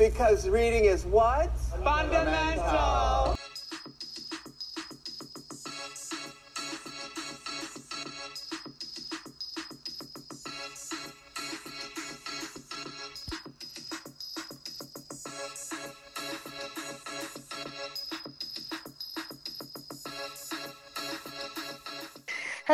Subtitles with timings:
[0.00, 1.50] Because reading is what?
[1.84, 3.36] Fundamental.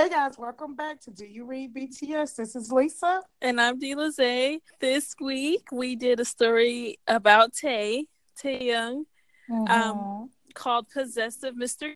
[0.07, 2.36] Hey guys, welcome back to Do You Read BTS?
[2.36, 3.23] This is Lisa.
[3.43, 4.61] And I'm D Lizay.
[4.79, 8.06] This week we did a story about Tae,
[8.38, 9.06] Tay Young,
[9.50, 9.66] Mm-hmm.
[9.66, 11.95] um, called Possessive Mr.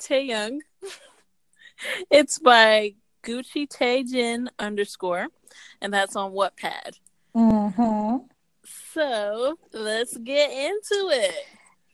[0.00, 0.60] Taehyung.
[2.10, 5.26] it's by GucciTaeJin underscore,
[5.82, 6.98] and that's on Wattpad.
[7.36, 8.16] mm-hmm.
[8.94, 11.34] So let's get into it.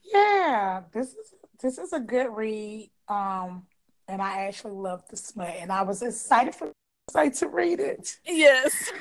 [0.05, 2.93] Yeah, this is this is a good read.
[3.09, 3.67] Um,
[4.13, 6.71] and I actually love the smut, and I was excited for
[7.09, 8.19] excited to read it.
[8.25, 8.93] Yes.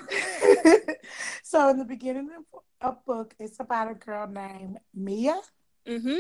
[1.44, 5.40] so in the beginning of a book, it's about a girl named Mia
[5.88, 6.20] Mm-hmm.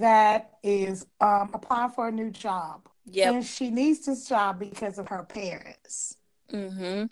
[0.00, 2.88] that is um applying for a new job.
[3.04, 3.34] Yep.
[3.34, 6.16] And she needs this job because of her parents.
[6.50, 7.04] Mm-hmm.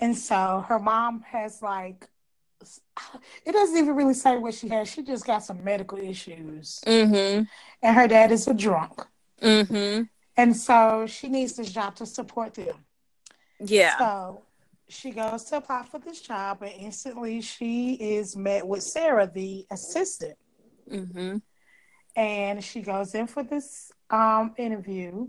[0.00, 2.06] And so her mom has like,
[3.46, 4.90] it doesn't even really say what she has.
[4.90, 6.82] She just got some medical issues.
[6.86, 7.44] Mm-hmm.
[7.82, 9.00] And her dad is a drunk.
[9.40, 10.02] Mm-hmm.
[10.36, 12.76] And so she needs this job to support them.
[13.58, 13.98] Yeah.
[13.98, 14.42] So
[14.88, 19.66] she goes to apply for this job, and instantly she is met with Sarah, the
[19.70, 20.36] assistant.
[20.90, 21.38] Mm-hmm.
[22.14, 25.28] And she goes in for this um, interview,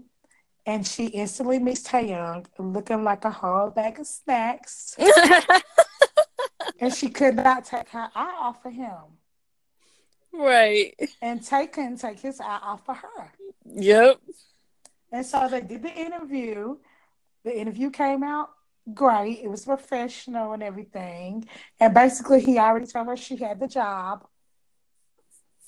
[0.65, 4.95] and she instantly meets Taehyung looking like a whole bag of snacks.
[6.79, 8.93] and she could not take her eye off of him.
[10.33, 10.93] right.
[11.21, 13.31] And Tae couldn't take his eye off of her.
[13.65, 14.17] Yep.
[15.11, 16.77] And so they did the interview.
[17.43, 18.49] The interview came out
[18.93, 19.39] great.
[19.43, 21.47] It was professional and everything.
[21.79, 24.25] And basically, he already told her she had the job.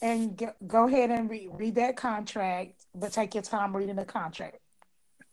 [0.02, 4.60] And go, ahead and read that contract, but take your time reading the contract.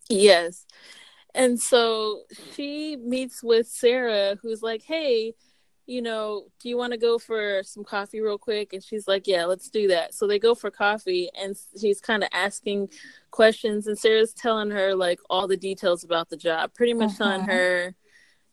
[0.09, 0.67] Yes.
[1.35, 2.23] And so
[2.55, 5.35] she meets with Sarah, who's like, hey,
[5.87, 8.73] you know, do you want to go for some coffee real quick?
[8.73, 10.15] And she's like, yeah, let's do that.
[10.15, 12.91] So they go for coffee, and she's kind of asking
[13.31, 17.43] questions, and Sarah's telling her like all the details about the job, pretty much telling
[17.43, 17.47] Mhm.
[17.47, 17.95] her,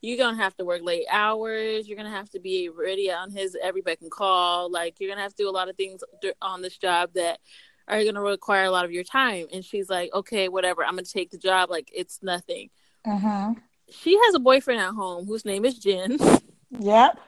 [0.02, 1.88] you're gonna have to work late hours.
[1.88, 4.70] You're gonna have to be ready on his every beck and call.
[4.70, 6.04] Like you're gonna have to do a lot of things
[6.42, 7.40] on this job that
[7.88, 9.46] are going to require a lot of your time.
[9.52, 10.86] And she's like, okay, whatever.
[10.86, 11.70] I'm going to take the job.
[11.70, 12.70] Like it's nothing.
[13.06, 13.60] Mm-hmm.
[13.90, 16.18] She has a boyfriend at home whose name is Jin.
[16.80, 17.20] Yep.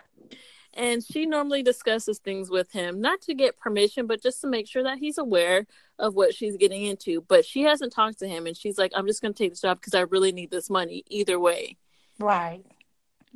[0.78, 4.67] And she normally discusses things with him, not to get permission, but just to make
[4.67, 5.66] sure that he's aware
[5.97, 7.22] of what she's getting into.
[7.22, 8.45] But she hasn't talked to him.
[8.45, 10.69] And she's like, I'm just going to take this job because I really need this
[10.69, 11.78] money either way.
[12.19, 12.61] Right.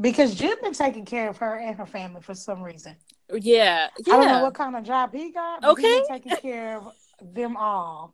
[0.02, 2.96] Because Jin been taking care of her and her family for some reason.
[3.32, 3.88] Yeah.
[4.06, 4.14] Yeah.
[4.14, 5.64] I don't know what kind of job he got.
[5.64, 6.00] Okay.
[6.00, 8.14] been taking care of them all.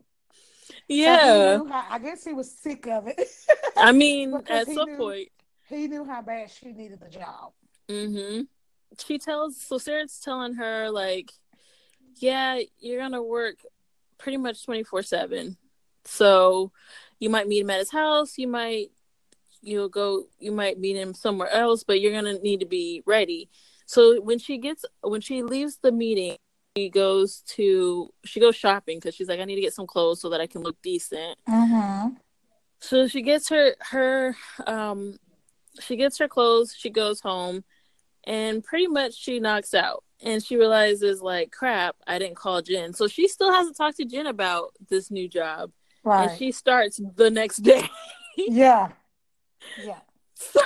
[0.67, 1.57] So yeah.
[1.57, 3.27] knew how- I guess he was sick of it.
[3.75, 5.29] I mean, at some knew- point.
[5.67, 7.53] he knew how bad she needed the job.
[7.89, 8.41] Mm-hmm.
[9.05, 11.31] She tells so Sarah's telling her like,
[12.17, 13.57] yeah, you're gonna work
[14.17, 15.57] pretty much twenty four seven.
[16.05, 16.71] So
[17.19, 18.37] you might meet him at his house.
[18.37, 18.91] You might
[19.61, 20.27] you'll go.
[20.39, 23.49] You might meet him somewhere else, but you're gonna need to be ready.
[23.85, 26.37] So when she gets when she leaves the meeting,
[26.77, 30.21] she goes to she goes shopping because she's like, I need to get some clothes
[30.21, 31.37] so that I can look decent.
[31.47, 32.15] Mm-hmm.
[32.79, 34.35] So she gets her her
[34.67, 35.17] um
[35.79, 37.63] she gets her clothes, she goes home,
[38.25, 40.03] and pretty much she knocks out.
[40.21, 42.93] And she realizes like crap, I didn't call Jin.
[42.93, 45.71] So she still hasn't talked to Jin about this new job.
[46.03, 46.29] Right.
[46.29, 47.89] And she starts the next day.
[48.37, 48.89] yeah.
[49.83, 49.99] Yeah.
[50.35, 50.61] so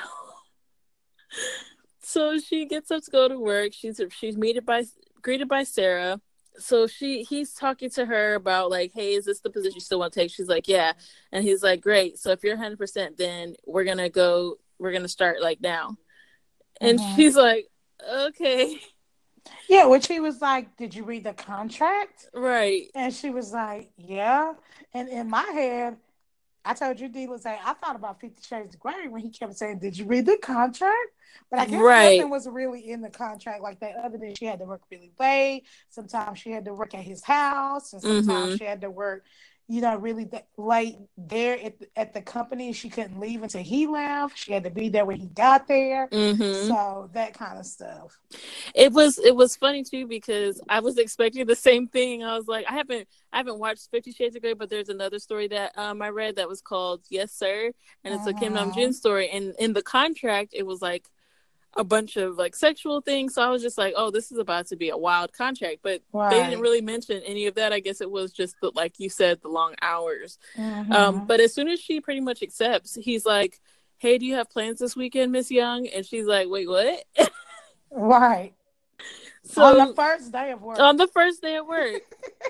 [2.02, 3.72] so she gets up to go to work.
[3.74, 4.84] She's she's greeted by
[5.22, 6.20] greeted by Sarah.
[6.58, 10.00] So she he's talking to her about like, hey, is this the position you still
[10.00, 10.32] want to take?
[10.32, 10.94] She's like, yeah,
[11.32, 12.18] and he's like, great.
[12.18, 14.58] So if you're 100, percent then we're gonna go.
[14.80, 15.98] We're gonna start like now.
[16.82, 17.16] And Mhm.
[17.16, 17.68] she's like,
[18.10, 18.80] okay,
[19.68, 22.28] Yeah, which he was like, Did you read the contract?
[22.34, 24.54] right, And she was like, Yeah.
[24.94, 25.98] And in my head,
[26.66, 29.30] I told you, D was like, I thought about Fifty Shades of Grey when he
[29.30, 30.96] kept saying, Did you read the contract?
[31.52, 32.14] But I guess Right.
[32.16, 35.14] nothing was really in the contract like that, other than she had to work really
[35.20, 35.66] late.
[35.90, 38.58] Sometimes she had to work at his house, and sometimes Mhm.
[38.58, 39.26] she had to work,
[39.70, 40.28] you know, really
[40.58, 42.74] late there at the, at the company.
[42.74, 44.38] She couldn't leave until he left.
[44.38, 46.08] She had to be there when he got there.
[46.12, 48.20] hmm So that kind of stuff.
[48.76, 52.24] it was it was funny too because I was expecting the same thing.
[52.24, 55.20] I was like, I haven't I haven't watched Fifty Shades of Grey, but there's another
[55.20, 57.72] story that um I read that was called Yes Sir,
[58.04, 58.72] and it's a Kim Nam.
[58.72, 59.30] Jin story.
[59.30, 61.06] And in the contract, it was like
[61.78, 63.36] a bunch of like sexual things.
[63.36, 65.80] So I was just like, oh, this is about to be a wild contract.
[65.84, 66.32] But Right.
[66.32, 67.72] they didn't really mention any of that.
[67.74, 70.40] I guess it was just the, like you said, the long hours.
[70.58, 70.92] Mhm.
[70.94, 73.60] Um, but as soon as she pretty much accepts, he's like,
[73.98, 77.04] "Hey, do you have plans this weekend, Miss Young?" And she's like, "Wait, what?"
[77.92, 78.54] right.
[79.44, 80.80] so On the first day of work.
[80.80, 82.02] on the first day at work.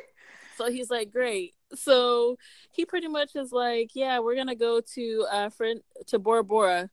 [0.58, 2.38] so he's like, "Great." So
[2.72, 6.90] he pretty much is like, "Yeah, we're gonna go to uh friend to Bora Bora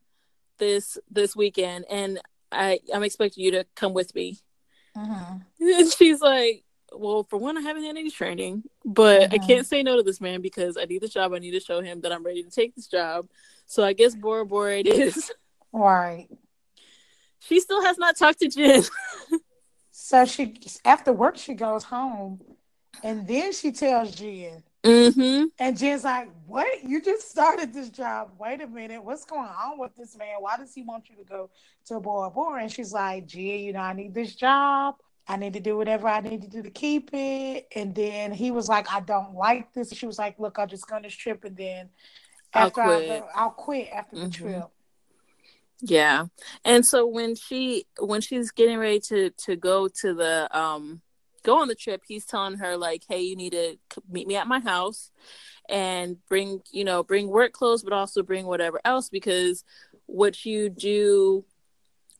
[0.57, 2.19] this this weekend, and
[2.51, 4.39] I I'm expecting you to come with me."
[4.95, 5.41] Mhm.
[5.59, 6.63] And she's like,
[6.93, 9.47] Well, for one, I haven't had any training, but I Mhm.
[9.47, 11.33] can't say no to this man because I need this job.
[11.33, 13.27] I need to show him that I'm ready to take this job.
[13.65, 15.31] So I guess Bora Bora it is.
[15.73, 16.27] Right.
[17.39, 18.83] She still has not talked to Jin.
[19.91, 22.39] So she after work she goes home
[23.03, 24.63] and then she tells Jin.
[24.87, 25.45] Mm-hmm.
[25.59, 26.83] And Jin's like, What?
[26.83, 28.31] You just started this job.
[28.39, 29.03] Wait a minute.
[29.03, 30.35] What's going on with this man?
[30.39, 31.49] Why does he want you to go
[31.87, 32.61] to Bora Bora?
[32.61, 34.95] And she's like, Jin, you know, I need this job.
[35.27, 37.67] I need to do whatever I need to do to keep it.
[37.75, 39.91] And then he was like, I don't like this.
[39.93, 41.89] She was like, Look, I'll just go on this trip and then
[42.53, 43.07] I'll after I quit.
[43.07, 44.33] go, I'll quit after the Mhm.
[44.33, 44.63] trip.
[45.81, 46.25] Yeah.
[46.65, 51.01] And so when she when she's getting ready to to go to the um
[51.47, 53.77] go on the trip, he's telling her like, "Hey, you need to
[54.09, 55.11] meet me at my house
[55.69, 59.63] and bring, you know, bring work clothes but also bring whatever else because
[60.05, 61.43] what you do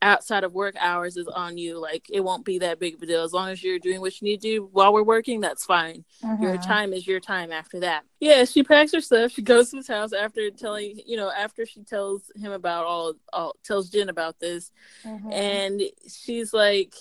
[0.01, 1.79] outside of work hours is on you.
[1.79, 4.19] Like it won't be that big of a deal as long as you're doing what
[4.21, 6.05] you need to do while we're working, that's fine.
[6.39, 6.61] Your Mhm.
[6.61, 8.03] time is your time after that.
[8.19, 9.31] Yeah, she packs her stuff.
[9.31, 13.13] She goes to his house after telling, you know, after she tells him about all,
[13.33, 14.71] all tells Jin about this,
[15.03, 15.33] Mhm.
[15.33, 16.93] and she's like,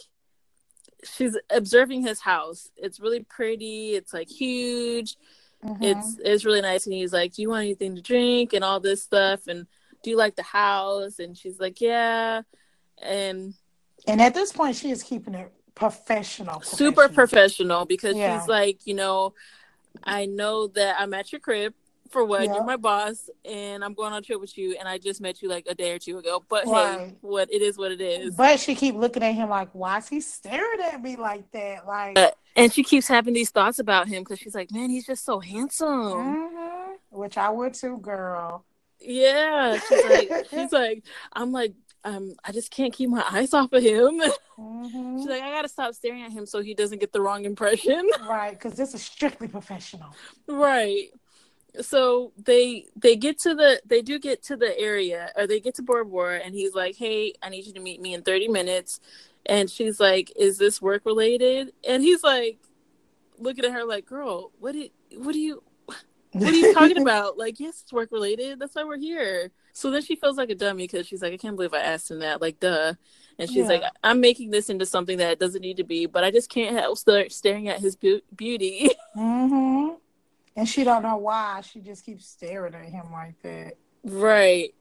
[1.07, 2.71] she's observing his house.
[2.77, 3.95] It's really pretty.
[3.95, 5.17] It's like huge.
[5.65, 5.79] Mhm.
[5.83, 6.87] It's it's really nice.
[6.87, 9.47] And he's like, "Do you want anything to drink and all this stuff?
[9.47, 9.67] And
[10.03, 12.43] do you like the house?" And she's like, "Yeah."
[12.99, 13.55] And
[14.07, 16.61] and at this point she is keeping it professional.
[16.63, 18.39] super professional because Yeah.
[18.39, 19.35] she's like, you know,
[20.05, 21.75] I know that I'm at your crib
[22.11, 22.55] for what Yeah.
[22.55, 25.43] you're my boss and I'm going on a trip with you and I just met
[25.43, 26.43] you like a day or two ago.
[26.49, 28.35] But hey, what it is what it is.
[28.35, 31.87] But she keep looking at him like, why is he staring at me like that?
[31.87, 32.19] Like,
[32.57, 35.41] and she keeps having these thoughts about him because she's like, man, he's just so
[35.41, 35.89] handsome.
[35.89, 38.65] mhm, which I would too, girl.
[39.01, 39.79] Yeah.
[39.89, 41.75] She's like, she's like, I'm like,
[42.05, 44.23] um, I just can't keep my eyes off of him.
[44.59, 45.19] Mhm.
[45.19, 48.09] She's like, I gotta stop staring at him so he doesn't get the wrong impression.
[48.27, 50.09] Right, because this is strictly professional.
[50.49, 51.11] right
[51.81, 55.75] so they they get to the they do get to the area or they get
[55.77, 58.49] to Bora Bora and he's like hey i need you to meet me in 30
[58.49, 59.01] minutes.
[59.49, 61.73] And she's like is this work related?
[61.89, 62.59] And he's like
[63.39, 65.63] looking at her like girl what did what do you
[66.33, 67.39] what are you talking about?
[67.39, 68.59] Like yes it's work related.
[68.59, 69.51] That's why we're here.
[69.73, 72.11] So then she feels like a dummy because she's like i can't believe i asked
[72.11, 72.41] him that.
[72.41, 72.95] Like duh.
[73.39, 73.69] And she's Yeah.
[73.69, 76.49] like i'm making this into something that it doesn't need to be but i just
[76.49, 78.91] can't help start staring at his beau- beauty.
[79.15, 79.86] Hmm
[80.57, 81.61] And she don't know why.
[81.61, 83.75] She just keeps staring at him like that.
[84.05, 84.75] Right.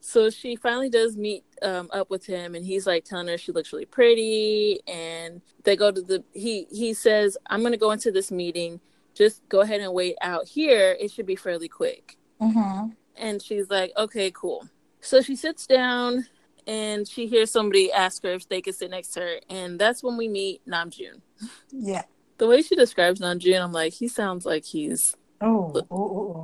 [0.00, 3.52] So she finally does meet um, up with him, and he's like telling her she
[3.52, 4.80] looks really pretty.
[4.86, 8.80] And they go to the he he says, "I'm gonna go into this meeting.
[9.14, 10.96] Just go ahead and wait out here.
[10.98, 14.68] It should be fairly quick." hmm And she's like, "Okay, cool."
[15.00, 16.26] So she sits down,
[16.66, 20.02] and she hears somebody ask her if they could sit next to her, and that's
[20.02, 21.20] when we meet Namjoon.
[21.70, 22.04] Yeah.
[22.38, 25.96] The way she describes Namjoon, I'm like, he sounds like he's Oh, ooh, ooh, oh,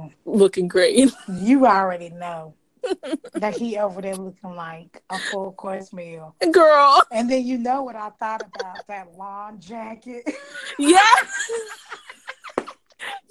[0.04, 0.10] ooh.
[0.24, 1.12] looking great.
[1.28, 2.54] you already know
[3.34, 6.34] that he over there looking like a full course meal.
[6.52, 10.24] Girl, And then you know what I thought about that lawn jacket.
[10.78, 11.50] Yes.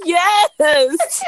[0.04, 1.24] yes.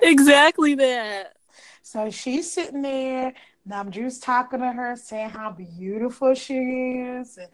[0.00, 1.36] exactly that.
[1.82, 3.34] So she's sitting there.
[3.68, 7.48] Namjoon's talking to her, saying how beautiful she is and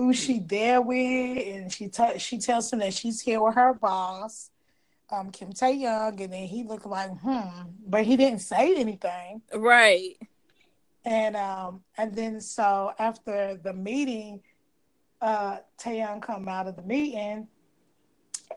[0.00, 3.74] who she there with, and she t- she tells him that she's here with her
[3.74, 4.50] boss,
[5.10, 9.42] um, Kim Taehyung, and then he looked like hmm, but he didn't say anything.
[9.54, 10.16] Right.
[11.04, 14.40] And um, and then so after the meeting,
[15.20, 17.46] uh, Taehyung come out of the meeting,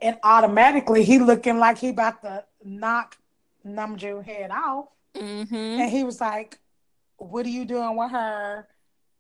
[0.02, 3.18] and automatically he looking like he about to knock
[3.68, 4.86] Namjoon head off.
[5.14, 5.54] Mm-hmm.
[5.54, 6.58] And he was like,
[7.18, 8.70] What are you doing with her?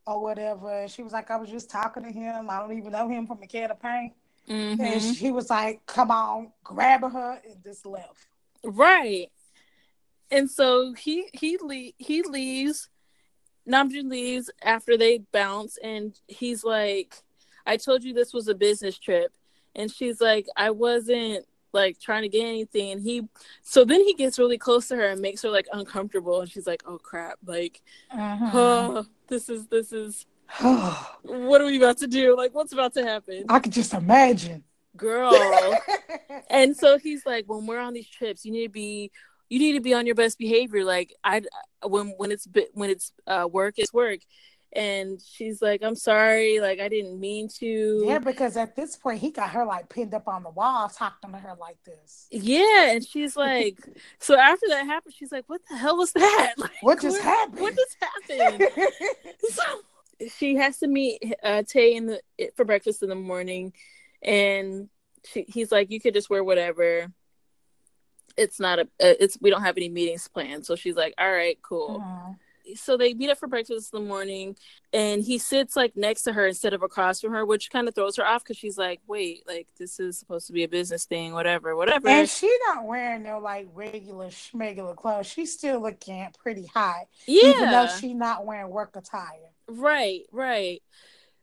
[0.06, 0.82] Or whatever.
[0.82, 2.50] And she was like, I was just talking to him.
[2.50, 4.14] I don't even know him from a can of paint.
[4.48, 5.12] And Mm-hmm.
[5.14, 8.28] he was like, Come on, grabbing her and just left.
[8.64, 9.32] Right.
[10.30, 12.90] And so he he le- he leaves.
[13.66, 17.16] Namjoon leaves after they bounce, and he's like,
[17.66, 19.32] "I told you this was a business trip,"
[19.74, 23.28] and she's like, "I wasn't like trying to get anything and he
[23.62, 26.68] so then he gets really close to her and makes her like uncomfortable and she's
[26.68, 27.82] like oh crap like
[28.14, 28.50] Mhm.
[28.54, 30.26] oh this is this is
[30.62, 34.64] what are we about to do like what's about to happen I could just imagine.
[34.96, 35.34] girl
[36.50, 39.12] and so he's like when we're on these trips you need to be
[39.50, 41.42] you need to be on your best behavior like i
[41.84, 44.20] when when it's when it's uh work it's work
[44.76, 49.20] and she's like i'm sorry like i didn't mean to yeah, because at this point
[49.20, 52.28] he got her like pinned up on the wall, talking to her like this.
[52.32, 53.78] Yeah, and she's like,
[54.20, 56.54] so after that happened, she's like, "What the hell was that?
[56.58, 57.60] Like, What just happened?
[57.60, 58.70] What just happened?"
[59.50, 59.64] so
[60.36, 62.22] she has to meet uh, Tae in the
[62.56, 63.74] for breakfast in the morning,
[64.22, 64.90] and
[65.26, 67.12] she, he's like, "You could just wear whatever.
[68.36, 68.84] It's not a.
[68.84, 72.04] Uh, it's we don't have any meetings planned." So she's like, "All right, cool."
[72.76, 74.56] So they meet up for breakfast in the morning
[74.94, 77.96] and he sits like next to her instead of across from her which kind of
[77.96, 81.06] throws her off because she's like wait like this is supposed to be a business
[81.06, 85.28] thing whatever whatever And she not wearing no like regular schmegular clothes.
[85.28, 89.50] She's still looking pretty high, even though yeah she not wearing work attire.
[89.68, 90.82] right right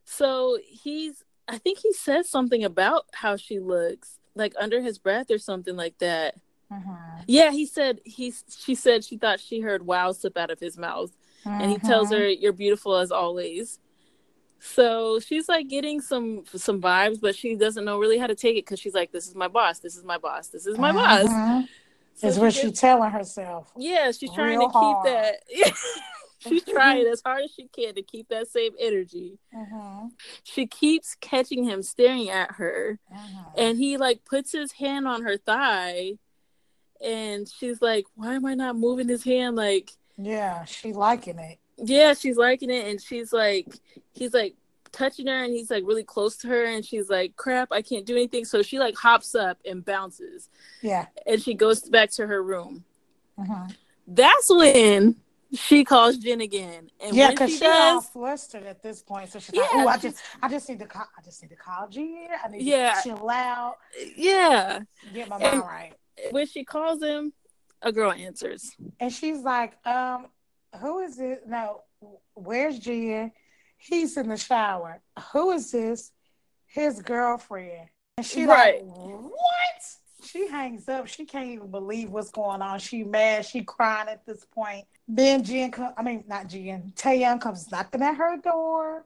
[0.05, 5.29] so he's i think he says something about how she looks like under his breath
[5.29, 6.35] or something like that
[6.71, 7.23] Mhm.
[7.27, 10.77] yeah he said he's she said she thought she heard wow slip out of his
[10.77, 11.11] mouth
[11.45, 12.17] and he tells Mhm.
[12.19, 13.79] her you're beautiful as always
[14.59, 18.55] so she's like getting some some vibes but she doesn't know really how to take
[18.57, 20.91] it because she's like this is my boss this is my boss this is my
[20.91, 21.67] boss Mhm.
[22.13, 23.71] so Is what she she gets- telling herself.
[23.77, 25.05] yeah she's trying to keep hard.
[25.07, 25.35] that
[26.39, 30.11] she's trying as hard as she can to keep that same energy Mhm.
[30.43, 33.53] she keeps catching him staring at her Mhm.
[33.57, 36.13] and he like puts his hand on her thigh
[37.03, 41.57] and she's like why am i not moving his hand like Yeah, she liking it.
[41.77, 43.67] yeah, she's liking it, and she's like,
[44.13, 44.53] he's like
[44.91, 48.05] touching her, and he's like really close to her, and she's like, crap, I can't
[48.05, 48.45] do anything.
[48.45, 50.49] So she like hops up and bounces,
[50.83, 51.07] Yeah.
[51.25, 52.83] and she goes back to her room.
[53.39, 53.75] Mhm.
[54.05, 55.15] That's when
[55.53, 59.31] she calls Jin again, and Yeah, because she she all flustered at this point.
[59.31, 61.49] So she's Yeah, like, "Oh, I just, I just need to call, I just need
[61.49, 62.27] to call Jin.
[62.43, 62.93] I need Yeah.
[62.95, 63.77] to chill out,
[64.15, 64.79] yeah,
[65.13, 65.93] get my And- mind right."
[66.31, 67.33] When she calls him,
[67.81, 68.71] a girl answers.
[68.99, 70.27] And she's like, "Um,
[70.79, 71.47] who is it?
[71.47, 71.81] No,
[72.35, 73.31] where's Jin?
[73.77, 75.01] He's in the shower.
[75.33, 76.11] Who is this?
[76.67, 78.83] His girlfriend." And she Right.
[78.85, 79.37] like, "What?"
[80.23, 81.07] She hangs up.
[81.07, 82.77] She can't even believe what's going on.
[82.79, 83.45] She mad.
[83.45, 84.85] She crying at this point.
[85.07, 86.93] Then Jin, come, I mean, not Jin.
[86.95, 89.05] Taehyung comes knocking at her door.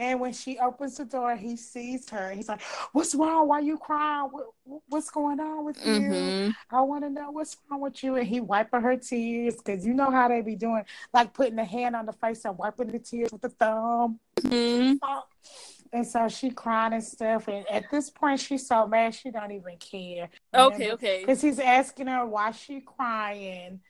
[0.00, 2.30] And when she opens the door, he sees her.
[2.32, 3.46] He's like, "What's wrong?
[3.48, 4.30] Why you crying?
[4.32, 4.46] What,
[4.88, 6.10] what's going on with you?
[6.10, 9.84] hmm I want to know what's wrong with you." And he wiping her tears because
[9.84, 12.88] you know how they be doing, like putting a hand on the face and wiping
[12.88, 14.18] the tears with the thumb.
[14.42, 14.94] hmm
[15.92, 17.48] And so she crying and stuff.
[17.48, 20.28] And at this point, she's so mad she don't even care.
[20.54, 23.80] Okay, okay, Because he's asking her why she crying.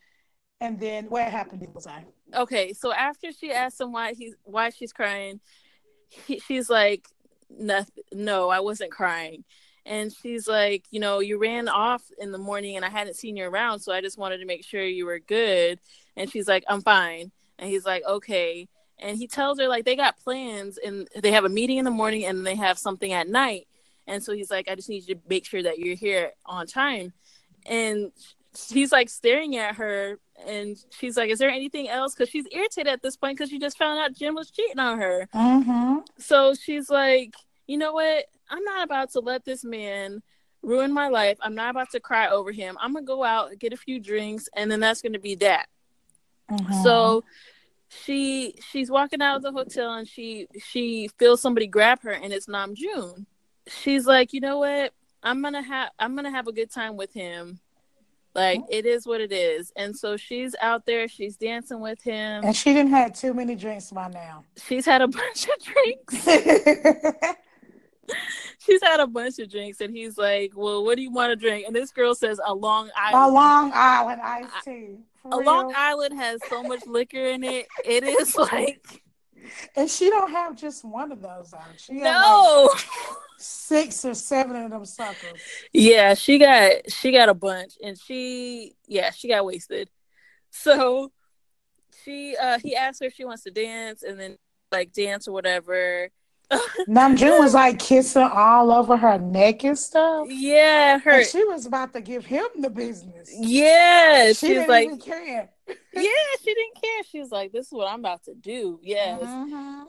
[0.59, 1.67] And then what happened?
[1.73, 2.05] Was I?
[2.35, 2.73] okay.
[2.73, 5.39] So after she asks him why he's why she's crying,
[6.27, 7.07] he, she's like,
[7.49, 8.03] "Nothing.
[8.11, 9.43] No, I wasn't crying."
[9.85, 13.37] And she's like, "You know, you ran off in the morning, and I hadn't seen
[13.37, 15.79] you around, so I just wanted to make sure you were good."
[16.15, 18.67] And she's like, "I'm fine." And he's like, "Okay."
[18.99, 21.91] And he tells her like they got plans, and they have a meeting in the
[21.91, 23.67] morning, and they have something at night.
[24.07, 26.67] And so he's like, "I just need you to make sure that you're here on
[26.67, 27.13] time."
[27.65, 28.11] And
[28.69, 32.13] he's like staring at her and she's like is there anything else?
[32.13, 34.99] Because she's irritated at this point because she just found out Jin was cheating on
[34.99, 35.27] her.
[35.33, 35.99] Mm-hmm.
[36.17, 37.33] so she's like
[37.67, 38.25] you know what?
[38.49, 40.21] I'm not about to let this man
[40.61, 41.37] ruin my life.
[41.41, 42.77] I'm not about to cry over him.
[42.81, 45.67] I'm gonna go out and get a few drinks and then that's gonna be that.
[46.49, 46.83] Mm-hmm.
[46.83, 47.23] so
[47.87, 52.33] she she's walking out of the hotel and she she feels somebody grab her and
[52.33, 53.25] it's Namjoon
[53.67, 54.93] she's like you know what?
[55.23, 57.59] I'm gonna have i'm gonna have a good time with him
[58.33, 62.43] like it is what it is and so she's out there she's dancing with him
[62.43, 64.43] and she didn't have too many drinks by now.
[64.67, 66.25] she's had a bunch of drinks
[68.59, 71.35] she's had a bunch of drinks and he's like well what do you want to
[71.35, 73.31] drink and this girl says a long Island.
[73.31, 74.97] a Long Island iced tea.
[75.25, 79.01] a long island has so much liquor in it it is like
[79.75, 81.51] And she don't have just one of those.
[81.51, 81.57] Though.
[81.77, 82.69] She like no
[83.37, 85.41] six or seven of them suckers.
[85.73, 89.89] Yeah, she got she got a bunch and she yeah, she got wasted.
[90.51, 91.11] So
[92.03, 94.37] she uh he asked her if she wants to dance and then
[94.71, 96.09] like dance or whatever.
[96.89, 100.27] Namjoon was like kissing all over her neck and stuff.
[100.29, 103.31] Yeah, her And she was about to give him the business.
[103.33, 105.49] yeah, she she's didn't like even care.
[105.93, 106.01] Yeah,
[106.43, 107.03] she didn't care.
[107.09, 108.79] She was like, This is what I'm about to do.
[108.81, 109.21] Yes.
[109.21, 109.85] Mhm.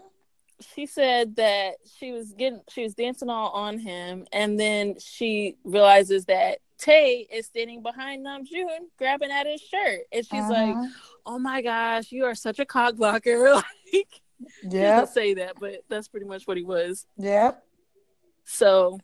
[0.75, 5.57] she said that she was getting she was dancing all on him and then she
[5.65, 10.87] realizes that Tae is standing behind Namjoon grabbing at his shirt and she's like Uh-huh.
[11.27, 13.55] oh my gosh you are such a cock blocker
[13.93, 14.21] like
[14.69, 17.61] doesn't say that but that's pretty much what he was Yep.
[18.45, 19.01] so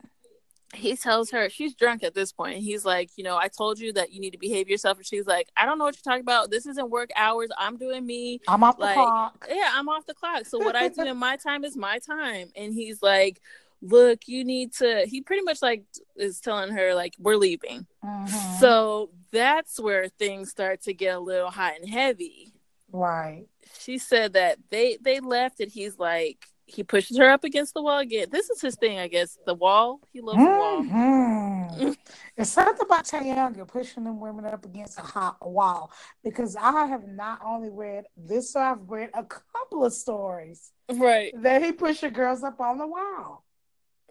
[0.74, 2.58] he tells her she's drunk at this point.
[2.58, 5.26] He's like, you know, I told you that you need to behave yourself, and she's
[5.26, 6.50] like, I don't know what you're talking about.
[6.50, 7.48] This isn't work hours.
[7.56, 8.40] I'm doing me.
[8.46, 9.46] I'm off the clock.
[9.50, 10.44] Yeah, I'm off the clock.
[10.46, 12.50] So what I do in my time is my time.
[12.54, 13.40] And he's like,
[13.80, 15.06] look, you need to.
[15.06, 15.84] He pretty much like
[16.16, 17.86] is telling her like we're leaving.
[18.04, 18.58] Mhm.
[18.60, 22.52] So that's where things start to get a little hot and heavy.
[22.92, 23.46] right.
[23.78, 26.44] She said that they they left, and he's like.
[26.70, 28.28] He pushes her up against the wall again.
[28.30, 29.38] This is his thing, I guess.
[29.46, 30.00] The wall.
[30.12, 30.82] He loves the wall.
[30.82, 31.96] Mhm.
[32.36, 35.90] It's something about Tae pushing them women up against a hot wall
[36.22, 41.32] because I have not only read this, so I've read a couple of stories Right.
[41.42, 43.44] that he pushing girls up on the wall.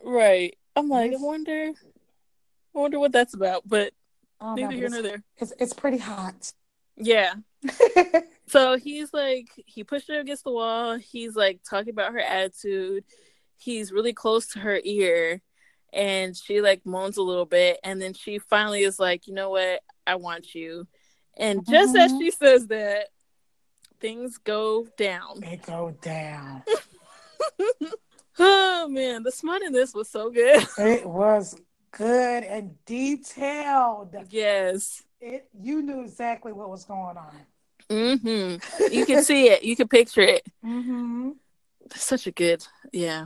[0.03, 0.57] Right.
[0.75, 3.63] I'm like, I wonder, I wonder what that's about.
[3.65, 3.93] But
[4.41, 5.23] know, neither but here nor there.
[5.37, 6.51] it's, it's pretty hot.
[6.97, 7.33] Yeah.
[8.47, 10.95] So he's like, he pushed her against the wall.
[10.97, 13.03] He's like talking about her attitude.
[13.57, 15.41] He's really close to her ear,
[15.91, 19.49] and she like moans a little bit, and then she finally is like, you know
[19.49, 20.87] what, I want you.
[21.35, 22.19] And just as Mhm.
[22.19, 23.07] she says that,
[23.99, 25.39] things go down.
[25.41, 26.63] They go down.
[28.39, 30.63] Oh man, the smut in this was so good.
[30.77, 31.59] It was
[31.91, 34.15] good and detailed.
[34.29, 35.01] yes.
[35.19, 37.35] It you knew exactly what was going on.
[37.89, 38.93] Mm-hmm.
[38.93, 39.63] You can see it.
[39.63, 40.45] You can picture it.
[40.65, 41.31] mm-hmm.
[41.95, 43.25] such a good yeah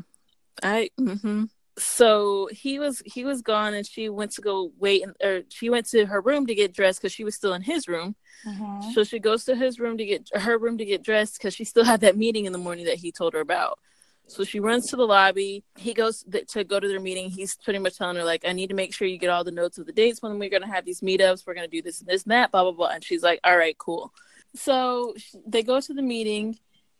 [0.63, 1.45] i Mm-hmm.
[1.77, 5.69] so he was he was gone and she went to go wait and or she
[5.69, 8.15] went to her room to get dressed because she was still in his room
[8.45, 8.91] Mm-hmm.
[8.93, 11.63] so she goes to his room to get her room to get dressed because she
[11.63, 13.77] still had that meeting in the morning that he told her about
[14.25, 17.55] so she runs to the lobby he goes th- to go to their meeting he's
[17.57, 19.77] pretty much telling her like i need to make sure you get all the notes
[19.77, 21.99] of the dates when we're going to have these meetups we're going to do this
[21.99, 24.11] and this and that blah blah blah and she's like all right cool
[24.55, 25.15] so
[25.47, 26.57] they go to the meeting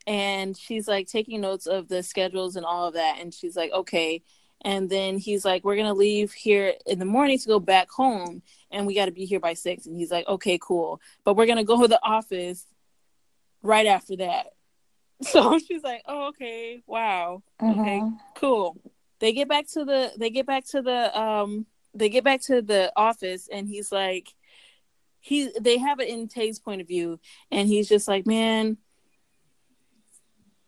[0.08, 3.72] and she's like taking notes of the schedules and all of that and she's like
[3.72, 4.22] okay.
[4.63, 8.41] And then he's like we're gonna leave here in the morning to go back home
[8.69, 9.86] and we got to be here by six.
[9.88, 11.02] And he's like okay cool.
[11.23, 12.65] But we're gonna go to the office
[13.63, 14.47] right after that.
[15.23, 16.82] So she's like oh okay.
[16.88, 17.43] Wow.
[17.62, 18.17] Okay Mhm.
[18.36, 18.78] cool.
[19.19, 22.62] They get back to the they get back to the um they get back to
[22.63, 24.34] the office and he's like
[25.21, 27.19] he they have it in Tae's point of view
[27.51, 28.77] and he's just like man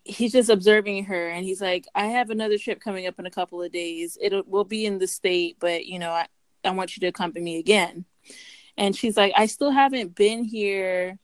[0.06, 3.32] he's just observing her and he's like i have another trip coming up in a
[3.32, 4.18] couple of days.
[4.22, 6.28] It will be in the state but you know I,
[6.64, 8.06] I want you to accompany me again.
[8.78, 11.18] And she's like i still haven't been here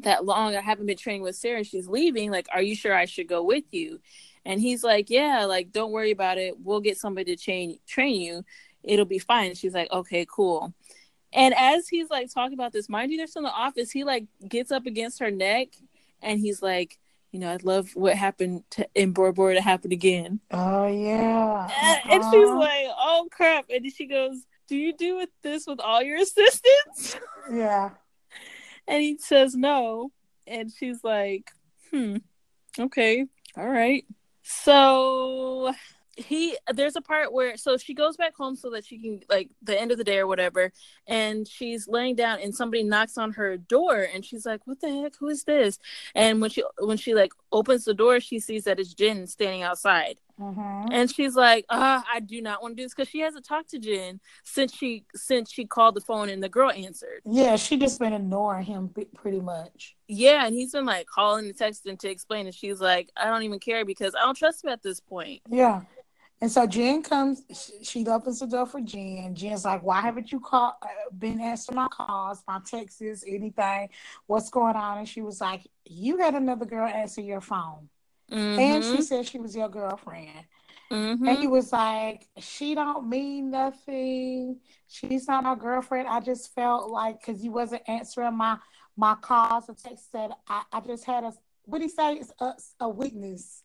[0.00, 0.54] that long.
[0.54, 1.64] I haven't been training with sarah.
[1.64, 2.30] She's leaving.
[2.30, 4.00] Like are you sure i should go with you?
[4.44, 6.54] And he's like yeah like don't worry about it.
[6.62, 8.44] We'll get somebody to train train you.
[8.84, 9.54] It'll be fine.
[9.54, 10.74] She's like okay cool
[11.32, 14.04] and as he's like talking about this mind you they're still in the office he
[14.04, 15.68] like gets up against her neck
[16.22, 16.98] and he's like
[17.32, 20.40] you know, I'd love what happened to, in Bora to happen again.
[20.52, 21.68] Oh yeah.
[21.82, 22.58] And, and she's Uh-huh.
[22.58, 23.66] like, oh crap.
[23.68, 24.36] And she goes,
[24.68, 27.18] do you do with this with all your assistants?
[27.52, 27.90] yeah.
[28.88, 30.12] And he says no.
[30.46, 31.50] And she's like,
[31.90, 32.18] hmm,
[32.78, 34.06] okay, all right.
[34.42, 35.74] So
[36.16, 39.50] he there's a part where so she goes back home so that she can like
[39.62, 40.72] the end of the day or whatever
[41.06, 44.88] and she's laying down and somebody knocks on her door and she's like what the
[45.02, 45.78] heck who is this
[46.14, 49.62] and when she when she like opens the door she sees that it's Jin standing
[49.62, 50.92] outside Mm-hmm.
[50.92, 53.70] and she's like uh I do not want to do this because she hasn't talked
[53.70, 57.78] to Jin since she since she called the phone and the girl answered Yeah, she
[57.78, 59.96] just been ignoring him pretty much.
[60.08, 63.44] yeah and he's been like calling and texting to explain and she's like I don't
[63.44, 65.80] even care because I don't trust him at this point Yeah.
[66.40, 67.42] And so Jin comes,
[67.82, 69.34] she, opens the door for Jin.
[69.34, 73.88] Jin's like, Why haven't you called, uh, been answering my calls, my texts, anything?
[74.26, 74.98] What's going on?
[74.98, 77.88] And she was like, You had another girl answer your phone.
[78.60, 80.44] And she said she was your girlfriend.
[80.90, 81.26] Mhm.
[81.26, 84.60] And he was like, She don't mean nothing.
[84.88, 86.06] She's not my girlfriend.
[86.06, 88.58] I just felt like because you wasn't answering my
[88.96, 91.32] my calls or texts that I, I just had a
[91.64, 93.62] what he say it's a, a weakness.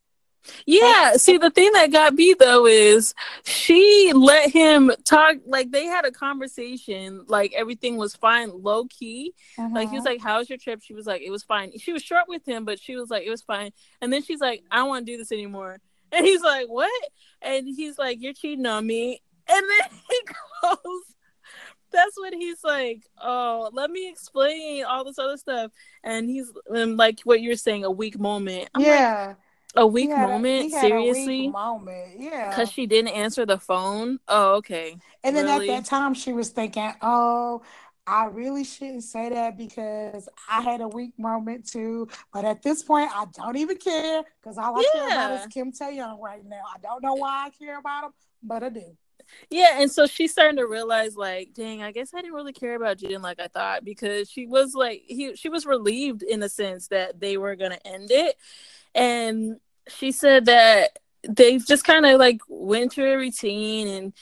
[0.65, 5.85] Yeah, see the thing that got me though is she let him talk like they
[5.85, 9.33] had a conversation like everything was fine low key.
[9.73, 10.05] Like he was Mhm.
[10.05, 12.65] like, "How's your trip?" She was like, "It was fine." She was short with him,
[12.65, 15.11] but she was like, "It was fine." And then she's like, "I don't want to
[15.11, 15.79] do this anymore."
[16.13, 16.91] And he's like, "What?"
[17.41, 20.19] And he's like, "You're cheating on me." And then he
[20.61, 21.03] goes
[21.91, 25.71] that's when he's like, "Oh, let me explain all this other stuff."
[26.03, 28.69] And he's um, like what you're saying, a weak moment.
[28.73, 29.35] I'm like, yeah.
[29.75, 32.49] A weak He had a- moment, a weak seriously, moment, yeah.
[32.49, 34.19] because she didn't answer the phone.
[34.27, 34.97] Oh, okay.
[35.23, 35.69] And then Really?
[35.69, 37.61] at that time, she was thinking, "Oh,
[38.05, 42.83] I really shouldn't say that because I had a weak moment too." But at this
[42.83, 46.63] point, I don't even care because all I care about is Kim Taehyung right now.
[46.75, 48.11] I don't know why I care about him,
[48.43, 48.97] but I do.
[49.49, 52.75] Yeah, and so she's starting to realize, like, dang, I guess I didn't really care
[52.75, 56.49] about Jin like I thought because she was like, he, she was relieved in a
[56.49, 58.35] sense that they were gonna end it,
[58.95, 64.13] and she said that they've just kind of like went to a routine, and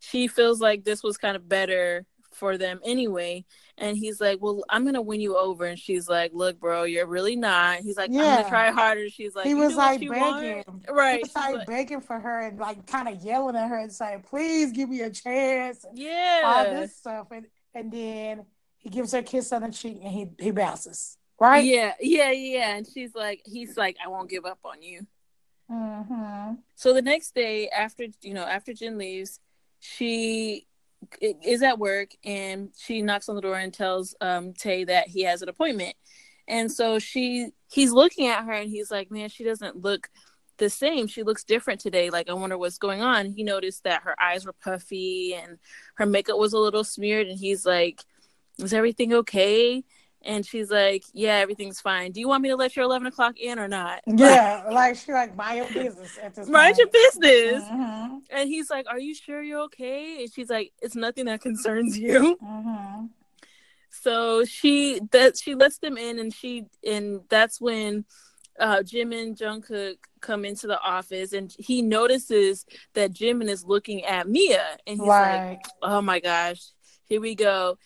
[0.00, 3.44] she feels like this was kind of better for them anyway.
[3.78, 7.06] And he's like, "Well, I'm gonna win you over," and she's like, "Look, bro, you're
[7.06, 8.36] really not." He's like, "I'm Yeah.
[8.36, 12.00] gonna try harder." She's like, he was like begging, want." He was like, like, begging
[12.00, 15.10] for her and like kind of yelling at her and saying, "Please give me a
[15.10, 16.42] chance." Yeah.
[16.44, 18.46] All this stuff, and and then
[18.78, 21.18] he gives her a kiss on the cheek and he he bounces.
[21.40, 21.64] Right?
[21.64, 22.76] Yeah, yeah, yeah.
[22.76, 25.06] And she's like, he's like, I won't give up on you.
[25.70, 26.54] Mm-hmm.
[26.76, 29.40] So the next day, after you know, after Jin leaves,
[29.80, 30.66] she
[31.20, 35.22] is at work and she knocks on the door and tells um Tae that he
[35.22, 35.94] has an appointment.
[36.48, 40.08] And so she he's looking at her and he's like, Man, she doesn't look
[40.58, 41.06] the same.
[41.06, 42.10] She looks different today.
[42.10, 43.32] Like I wonder what's going on.
[43.32, 45.58] He noticed that her eyes were puffy and
[45.96, 48.02] her makeup was a little smeared and he's like,
[48.58, 49.84] Is everything okay?
[50.26, 52.12] And she's like, Yeah, everything's fine.
[52.12, 54.00] Do you want me to let your eleven o'clock in or not?
[54.06, 56.92] Yeah, like she like mind your business at this Mind your point.
[57.22, 57.64] business.
[57.70, 60.22] Mhm, And he's like, Are you sure you're okay?
[60.22, 62.36] And she's like, It's nothing that concerns you.
[62.42, 63.10] mhm.
[63.90, 68.04] So she that she lets them in and she and that's when
[68.58, 74.04] uh Jim and Jungkook come into the office and he notices that Jimin is looking
[74.04, 76.60] at Mia and he's like, Oh my gosh,
[77.04, 77.78] here we go.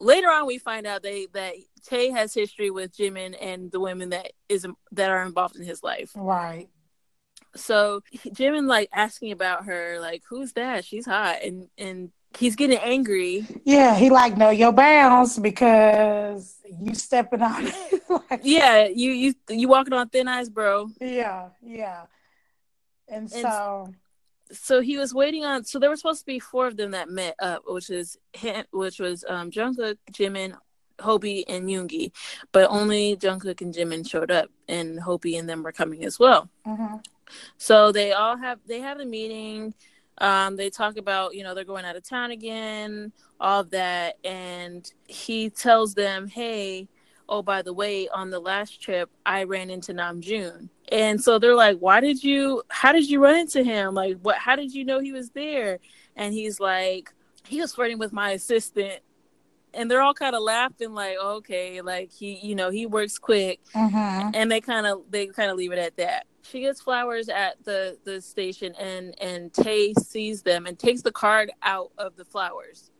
[0.00, 4.10] Later on we find out they that Tay has history with Jimin and the women
[4.10, 6.10] that is that are involved in his life.
[6.14, 6.68] Right.
[7.56, 10.84] so Jimin like asking about her, like, who's that?
[10.84, 13.46] She's hot, and and he's getting angry.
[13.64, 18.02] Yeah, he like know your bounds because you stepping on it.
[18.30, 20.88] like, Yeah, you you you walking on thin ice, bro.
[21.00, 22.02] yeah, yeah.
[23.08, 23.94] And And- so
[24.52, 25.64] So he was waiting on.
[25.64, 28.64] So there were supposed to be four of them that met up, which is him,
[28.70, 30.54] which was um Jungkook, Jimin,
[30.98, 32.12] Hobi, and Yoongi,
[32.52, 36.48] but only Jungkook and Jimin showed up, and Hobi and them were coming as well.
[36.66, 37.04] mhm.
[37.58, 39.74] So they all have they have a meeting.
[40.20, 44.16] Um, they talk about you know they're going out of town again, all of that,
[44.24, 46.88] and he tells them, "Hey,
[47.28, 51.54] oh by the way, on the last trip I ran into Namjoon," and so they're
[51.54, 52.62] like, "Why did you?
[52.68, 53.94] How did you run into him?
[53.94, 54.36] Like, what?
[54.36, 55.78] How did you know he was there?"
[56.16, 57.12] And he's like,
[57.46, 59.00] "He was flirting with my assistant."
[59.74, 63.60] And they're all kind of laughing, like, okay, like he, you know, he works quick
[63.74, 64.30] Mhm.
[64.34, 66.26] and they kind of they kind of leave it at that.
[66.42, 71.12] She gets flowers at the the station, and and Tae sees them and takes the
[71.12, 72.90] card out of the flowers,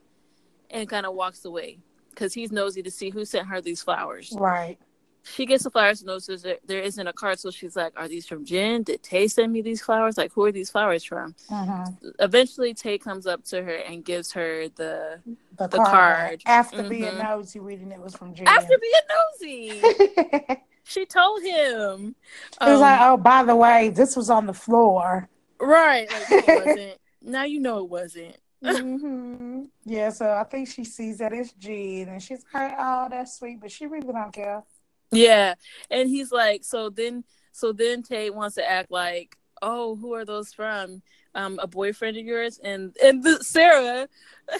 [0.68, 1.78] and kind of walks away
[2.18, 4.34] because he's nosy to see who sent her these flowers.
[4.36, 4.76] Right.
[5.22, 8.08] She gets the flowers and notices there, there isn't a card, so she's like, "Are
[8.08, 8.82] these from Jin?
[8.82, 10.16] Did Tae send me these flowers?
[10.16, 12.12] Like, who are these flowers from?" Mhm.
[12.18, 15.20] Eventually, Tae comes up to her and gives her the
[15.58, 15.86] The, The card.
[15.88, 16.42] card.
[16.46, 17.22] After being Mhm.
[17.22, 18.48] nosy, reading it was from Jin.
[18.48, 19.82] after being nosy.
[20.84, 22.14] she told him.
[22.60, 25.28] was um, like, "Oh, by the way, this was on the floor."
[25.60, 26.10] Right.
[26.10, 26.98] Like, no, it wasn't.
[27.20, 28.36] now you know it wasn't.
[28.64, 33.38] Hmm Yeah, so I think she sees that it's Jin, and she's like, "Oh, that's
[33.38, 34.64] sweet," but she really don't care.
[35.10, 35.54] Yeah.
[35.90, 40.24] And he's like, so then, so then Tate wants to act like, oh, who are
[40.24, 41.02] those from?
[41.34, 42.58] Um, a boyfriend of yours?
[42.62, 44.08] And and the, Sarah,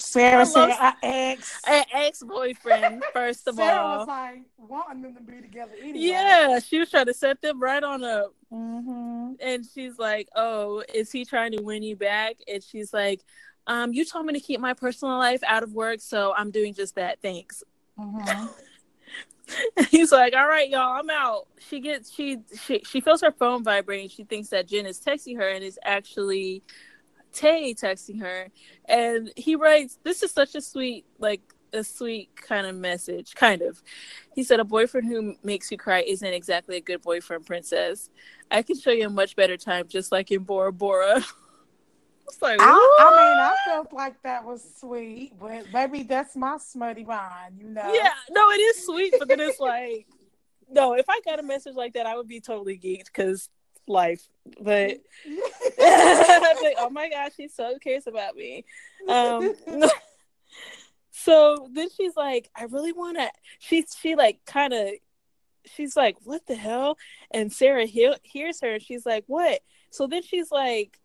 [0.00, 4.06] Sarah said, "I ex." an ex boyfriend, first of Sarah all.
[4.06, 5.98] Sarah was like wanting them to be together anyway.
[5.98, 8.34] Yeah, she was trying to set them right on up.
[8.52, 9.34] Mm-hmm.
[9.40, 12.36] And she's like, oh, is he trying to win you back?
[12.52, 13.22] And she's like,
[13.66, 16.74] um, you told me to keep my personal life out of work, so I'm doing
[16.74, 17.20] just that.
[17.20, 17.62] Thanks.
[17.98, 18.46] Mm-hmm.
[19.90, 23.64] He's like, "All right, y'all, I'm out." She gets she she she feels her phone
[23.64, 24.08] vibrating.
[24.08, 26.62] She thinks that Jin is texting her, and it's actually
[27.32, 28.48] Tae texting her.
[28.86, 31.40] And he writes, "This is such a sweet, like
[31.72, 33.82] a sweet kind of message, kind of."
[34.34, 38.10] He said, "A boyfriend who makes you cry isn't exactly a good boyfriend, princess.
[38.50, 41.24] I can show you a much better time, just like in Bora Bora."
[42.40, 47.04] Like, I, I mean, I felt like that was sweet, but maybe that's my smutty
[47.04, 47.92] mind, you know.
[47.92, 50.06] Yeah, no, it is sweet, but then it's like,
[50.70, 53.48] no, if I got a message like that, I would be totally geeked because
[53.90, 54.28] life.
[54.60, 54.98] But
[55.78, 58.64] oh my gosh, she so cares about me.
[59.08, 59.54] Um,
[61.10, 63.30] so then she's like, I really want to.
[63.58, 64.90] She she like kind of
[65.66, 66.96] she's like, "What the hell?"
[67.30, 70.98] And Sarah he- hears her, and she's like, "What?" So then she's like,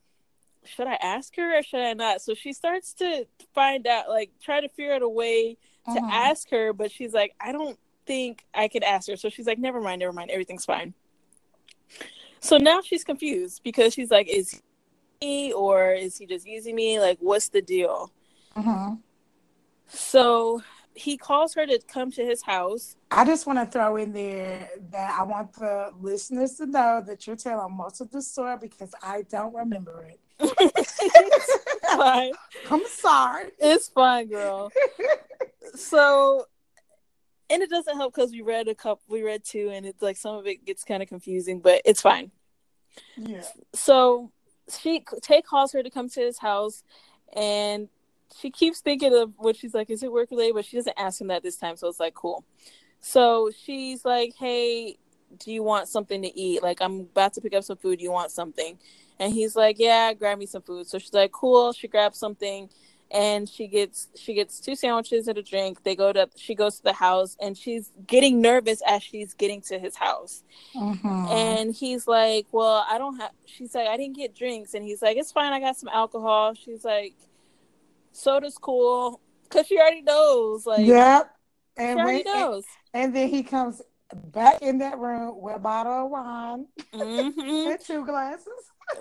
[0.63, 4.31] "Should I ask her or should I not?" So she starts to find out, like,
[4.41, 5.57] try to figure out a way
[5.93, 6.09] to Mhm.
[6.11, 9.59] ask her, but she's like, "I don't think I could ask her." So she's like,
[9.59, 10.93] "Never mind, never mind, everything's fine."
[12.45, 14.61] So now she's confused because she's like, "Is
[15.19, 16.99] he or is he just using me?
[16.99, 18.11] Like, what's the deal?"
[18.55, 19.01] Mhm.
[19.87, 20.61] So
[20.93, 22.97] he calls her to come to his house.
[23.09, 27.25] I just want to throw in there that I want the listeners to know that
[27.25, 30.19] you're telling most of the story because I don't remember it.
[30.39, 32.33] it's fine.
[32.69, 33.51] I'm sorry.
[33.59, 34.71] It's fine, girl.
[35.73, 36.45] So,
[37.49, 40.17] and it doesn't help because we read a couple, we read two, and it's like
[40.17, 42.31] some of it gets kind of confusing, but it's fine.
[43.17, 43.43] Yeah.
[43.73, 44.31] So
[44.79, 46.83] she Tae calls her to come to his house,
[47.35, 47.89] and
[48.39, 50.55] she keeps thinking of what she's like, is it work related?
[50.55, 52.43] But she doesn't ask him that this time, so it's like cool.
[52.99, 54.97] So she's like, hey,
[55.37, 56.63] do you want something to eat?
[56.63, 57.99] Like I'm about to pick up some food.
[57.99, 58.77] Do you want something?
[59.19, 60.87] And he's like, yeah, grab me some food.
[60.87, 61.71] So she's like, cool.
[61.71, 62.69] She grabs something,
[63.11, 65.83] and she gets she gets two sandwiches and a drink.
[65.83, 69.61] They go to she goes to the house, and she's getting nervous as she's getting
[69.61, 70.43] to his house.
[70.75, 71.29] Mhm.
[71.31, 74.73] And he's like, Well, I don't have, she's like, I didn't get drinks.
[74.73, 75.53] And he's like, It's fine.
[75.53, 76.53] I got some alcohol.
[76.53, 77.13] She's like,
[78.11, 79.19] Soda's cool.
[79.49, 80.65] Cause she already knows.
[80.65, 81.31] Like, yep.
[81.77, 82.63] she And, already when, knows.
[82.93, 83.81] and then he comes
[84.13, 88.47] back in that room with a bottle of wine hmm and two glasses.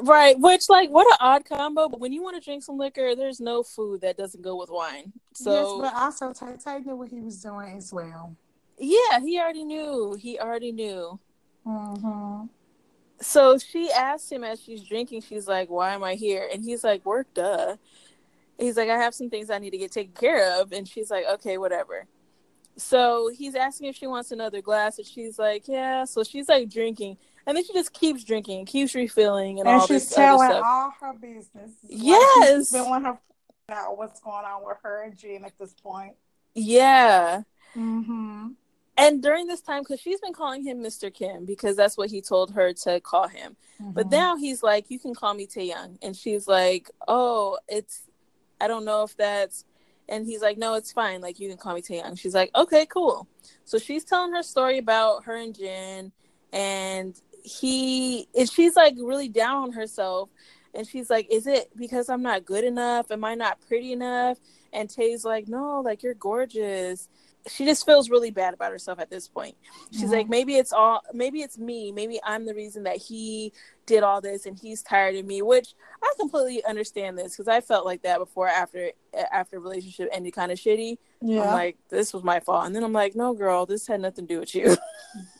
[0.00, 0.38] Right.
[0.38, 1.88] Which, like, what an odd combo.
[1.88, 4.70] But when you want to drink some liquor, there's no food that doesn't go with
[4.70, 5.12] wine.
[5.34, 8.34] So yes, but also Tae Tae knew what he was doing as well.
[8.78, 10.16] yeah, he already knew.
[10.18, 11.18] He already knew.
[11.66, 12.44] Mm-hmm.
[13.22, 16.46] so she asked him as she's drinking, she's like, Why am I here?
[16.52, 17.76] And he's like, Work, duh.
[18.58, 20.72] He's like, I have some things I need to get taken care of.
[20.72, 22.06] And she's like, Okay, whatever.
[22.76, 26.04] So he's asking if she wants another glass, and she's like, Yeah.
[26.04, 27.16] So she's like drinking.
[27.46, 30.48] And then she just keeps drinking, keeps refilling, and, And all she's this other telling
[30.50, 30.62] stuff.
[30.64, 31.70] all her business.
[31.82, 32.48] Like, Yes.
[32.58, 33.18] she's filling her
[33.68, 36.14] out what's going on with her and Jin at this point.
[36.54, 37.42] Yeah.
[37.76, 38.48] Mm-hmm.
[38.96, 41.12] And during this time, because she's been calling him Mr.
[41.12, 43.56] Kim because that's what he told her to call him.
[43.80, 44.10] But Mm-hmm.
[44.14, 45.98] now he's like, you can call me Taehyung.
[46.02, 48.04] And she's like, oh, it's,
[48.60, 49.64] I don't know if that's,
[50.08, 51.20] and he's like, no, it's fine.
[51.20, 52.16] Like, you can call me Taehyung.
[52.18, 53.26] She's like, okay, cool.
[53.64, 56.12] So she's telling her story about her and Jin.
[56.52, 60.30] And he, and she's like really down on herself.
[60.74, 63.12] And she's like, is it because I'm not good enough?
[63.12, 64.38] Am I not pretty enough?
[64.72, 67.08] And Tae's like, no, like, you're gorgeous.
[67.46, 69.54] She just feels really bad about herself at this point.
[69.92, 71.92] She's like, maybe it's all, maybe it's me.
[71.92, 73.52] Maybe I'm the reason that he
[73.86, 77.60] did all this and he's tired of me which i completely understand this because i
[77.60, 78.90] felt like that before after
[79.32, 81.42] after relationship ended kind of shitty yeah.
[81.42, 84.26] i'm like this was my fault and then i'm like no girl this had nothing
[84.26, 84.76] to do with you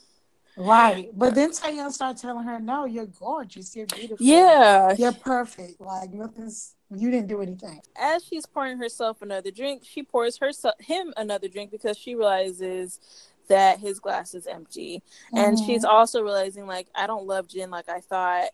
[0.57, 1.11] right.
[1.15, 3.75] But then Taehyung started telling her, no, you're gorgeous.
[3.75, 4.25] You're beautiful.
[4.25, 5.81] yeah You're perfect.
[5.81, 7.81] Like, nothing's, you didn't do anything.
[7.97, 13.01] as she's pouring herself another drink she pours herself him another drink because she realizes
[13.49, 15.03] that his glass is empty
[15.35, 15.67] and Mhm.
[15.67, 18.51] she's also realizing like i don't love Jin like i thought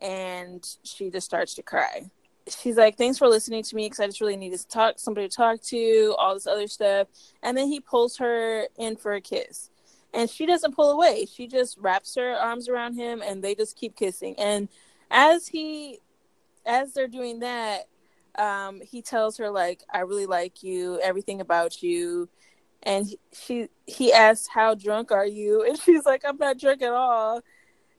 [0.00, 2.10] and she just starts to cry
[2.48, 5.28] she's like thanks for listening to me because i just really needed to talk somebody
[5.28, 7.06] to talk to all this other stuff
[7.42, 9.70] and then he pulls her in for a kiss
[10.14, 11.26] and she doesn't pull away.
[11.26, 14.34] She just wraps her arms around him and they just keep kissing.
[14.38, 14.68] And
[15.10, 15.98] as he
[16.64, 17.88] as they're doing that
[18.38, 22.28] um he tells her like i really like you everything about you.
[22.84, 25.64] And he, she he asks how drunk are you?
[25.68, 27.42] And she's like i'm not drunk at all.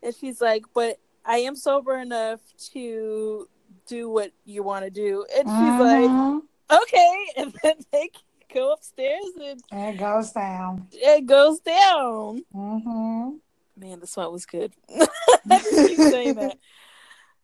[0.02, 2.40] And she's like but i am sober enough
[2.74, 3.48] to
[3.88, 5.26] do what you want to do.
[5.38, 6.42] And she's like Mhm.
[6.72, 7.26] okay.
[7.38, 8.10] And then they
[8.54, 10.88] go upstairs and it goes down.
[10.92, 13.36] it goes down Mm-hmm.
[13.78, 16.58] man the sweat was good keep saying that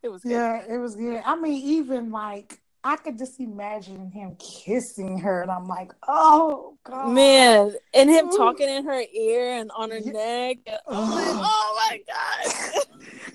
[0.02, 1.22] it was good Yeah, it was good.
[1.26, 6.78] I mean, even like, I could just imagine him kissing her, and I'm like, oh,
[6.84, 7.12] God.
[7.12, 8.36] man and him Ooh.
[8.36, 10.12] talking in her ear and on her Yeah.
[10.12, 10.56] neck
[10.88, 12.84] I'm like, oh my god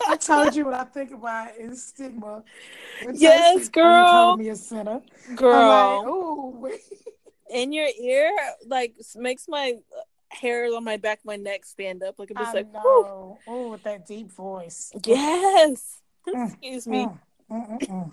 [0.07, 2.43] I told you what I think about is stigma.
[3.03, 4.11] When Yes, Tracy girl.
[4.11, 5.01] called me a sinner.
[5.35, 6.81] girl I'm like, ooh, wait.
[7.53, 8.31] In your ear
[8.65, 9.73] like makes my
[10.29, 12.65] hair on my back my neck stand up like i'm just I like.
[13.47, 14.91] Oh, with that deep voice.
[15.05, 17.07] yes Mm, excuse me
[17.51, 18.11] Mm, mm,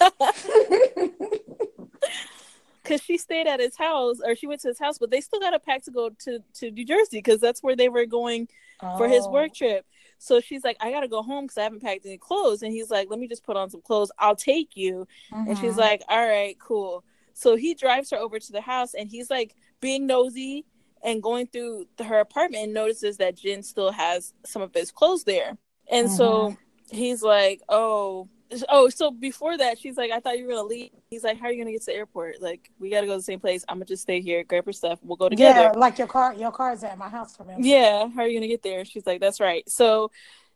[2.82, 5.40] because she stayed at his house or she went to his house but they still
[5.40, 8.46] got a pack to go to to new jersey because that's where they were going
[8.80, 8.96] mm.
[8.98, 9.32] for his Oh.
[9.32, 9.84] work trip
[10.18, 12.90] so she's like i gotta go home because i haven't packed any clothes and he's
[12.90, 15.78] like let me just put on some clothes i'll take you And she's Mhm.
[15.78, 17.04] like, all right, cool.
[17.34, 20.64] So he drives her over to the house and he's like being nosy
[21.04, 24.90] and going through the, her apartment and notices that Jin still has some of his
[24.90, 25.58] clothes there.
[25.90, 26.54] And so
[26.90, 26.96] Mm-hmm.
[26.96, 28.28] he's like, "Oh,
[28.68, 31.46] oh." So before that, she's like, "I thought you were gonna leave." He's like, "How
[31.46, 32.40] are you gonna get to the airport?
[32.40, 33.64] Like, we gotta go to the same place.
[33.68, 35.00] I'm gonna just stay here, grab her stuff.
[35.02, 37.54] We'll go together." Yeah, like your car, your car's at my house for me.
[37.58, 38.84] Yeah, how are you gonna get there?
[38.84, 39.68] She's like, That's right.
[39.68, 40.10] So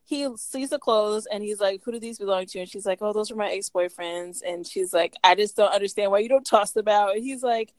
[0.06, 2.60] he sees the clothes and he's like, Who do these belong to?
[2.60, 4.40] And she's like, Oh, those are my ex boyfriends.
[4.46, 7.16] And she's like, I just don't understand why you don't toss them out.
[7.16, 7.72] And he's like,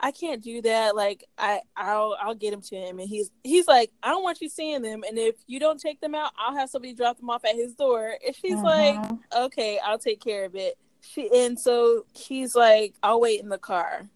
[0.00, 0.96] I can't do that.
[0.96, 2.98] Like I, I'll, I'll get them to him.
[2.98, 5.04] And he's, he's like, I don't want you seeing them.
[5.06, 7.74] And if you don't take them out, I'll have somebody drop them off at his
[7.74, 8.14] door.
[8.26, 9.18] And she's like, Mhm.
[9.36, 10.78] Okay, I'll take care of it.
[11.02, 14.08] She, and so he's like, I'll wait in the car.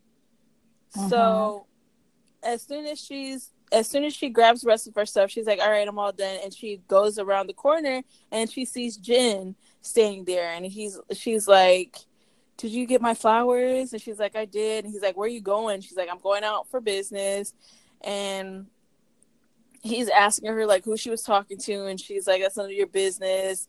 [1.09, 1.66] So
[2.42, 5.47] as soon as she's as soon as she grabs the rest of her stuff, she's
[5.47, 8.97] like, "All right, I'm all done." And she goes around the corner and she sees
[8.97, 11.99] Jin standing there, and he's she's like,
[12.57, 15.29] "Did you get my flowers?" And she's like, "I did." And he's like, "Where are
[15.29, 17.55] you going?" She's like, "I'm going out for business,"
[18.03, 18.67] and
[19.83, 22.73] he's asking her like who she was talking to, and she's like, "That's none of
[22.73, 23.69] your business."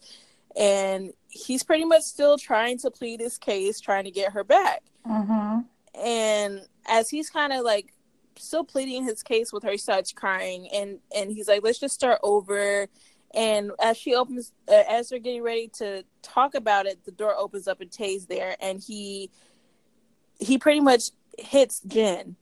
[0.56, 4.84] And he's pretty much still trying to plead his case, trying to get her back
[5.08, 5.66] Mhm.
[5.96, 7.94] and as he's kind of like
[8.38, 11.96] still pleading his case with her he starts crying and and he's like let's just
[11.96, 12.88] start over.
[13.34, 17.36] And as she opens uh, as they're getting ready to talk about it the door
[17.36, 19.30] opens up and Tae's there and he
[20.40, 22.36] he pretty much hits jen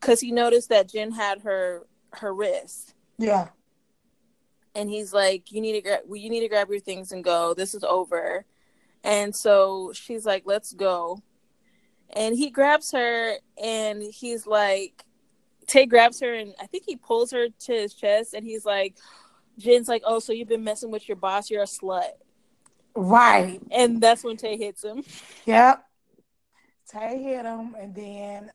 [0.00, 2.94] because he noticed that jen had her her wrist.
[3.18, 3.48] Yeah.
[4.74, 7.22] and he's like you need to grab well, you need to grab your things and
[7.24, 7.54] go.
[7.54, 8.44] This is over.
[9.04, 11.22] And so she's like let's go.
[12.14, 15.04] And he grabs her and he's like
[15.72, 18.94] Tae grabs her and i think he pulls her to his chest and he's like
[19.58, 22.10] jen's like oh so you've been messing with your boss you're a slut
[22.94, 23.58] Right.
[23.70, 25.02] and that's when Tae hits him
[25.46, 25.82] Yep.
[26.90, 28.50] Tae hit him, and then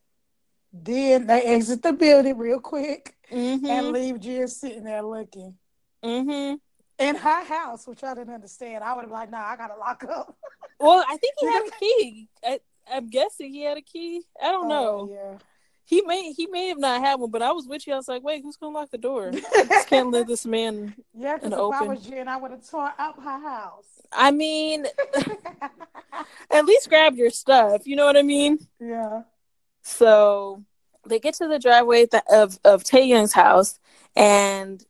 [0.72, 5.56] then they exit the building real quick and mm-hmm leave Jill sitting there looking
[6.04, 6.56] mm-hmm
[7.00, 8.84] in her house, which I didn't understand.
[8.84, 10.36] I would have been like, "Nah, I gotta lock up."
[10.80, 12.60] well i think he had a key I,
[12.94, 15.38] i'm guessing he had a key i don't Oh, know yeah.
[15.90, 18.10] He may he may have not had one but i was with you i was
[18.10, 19.32] like wait who's gonna lock the door
[19.70, 21.88] just can't let this man Yeah, because if I open.
[21.88, 23.86] was Jen, I would have torn up her house.
[24.12, 24.86] I mean,
[26.52, 27.86] at least grab your stuff.
[27.88, 28.60] You know what I mean?
[28.80, 29.24] yeah.
[29.84, 30.64] So
[31.08, 33.80] they get to the driveway th- of of Taehyung's house,
[34.16, 34.84] and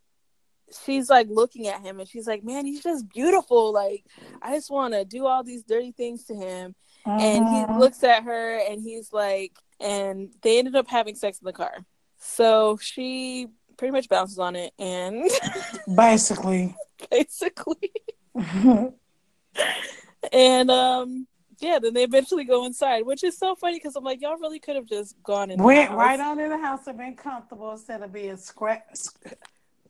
[0.86, 3.71] she's like looking at him, and she's like, "Man, he's just beautiful.
[3.73, 4.03] Like,
[4.41, 7.79] I just want to do all these dirty things to him." And he Mhm.
[7.79, 11.85] looks at her, and he's like, and they ended up having sex in the car.
[12.19, 15.29] So she pretty much bounces on it, and
[15.95, 16.75] basically.
[17.11, 17.91] basically.
[20.33, 21.25] and um
[21.59, 24.59] yeah then they eventually go inside which is so funny because i'm like y'all really
[24.59, 28.03] could have just gone in Went right on in the house and been comfortable instead
[28.03, 29.09] of being scratched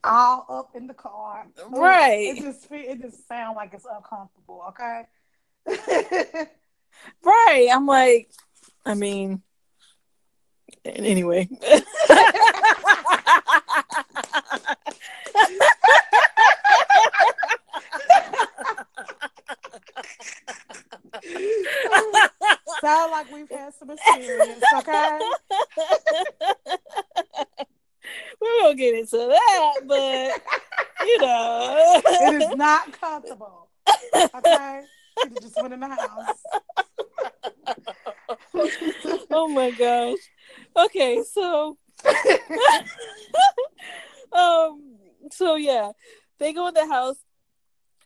[0.04, 1.48] all up in the car.
[1.70, 2.38] Right.
[2.38, 4.64] It just it just sounds like it's uncomfortable.
[4.70, 5.04] Okay.
[7.24, 8.32] right i'm like
[8.86, 9.42] i mean
[10.96, 11.48] anyway
[22.82, 24.64] Sound like we've had some experience.
[24.78, 25.20] Okay.
[28.42, 30.32] we won't get into that but
[31.06, 33.70] you know It is not comfortable.
[34.16, 34.82] Okay.
[35.24, 36.38] You just went in the house.
[39.32, 40.20] oh my gosh
[40.76, 41.78] okay so
[44.32, 44.82] um
[45.32, 45.92] so yeah
[46.40, 47.18] they go in the house.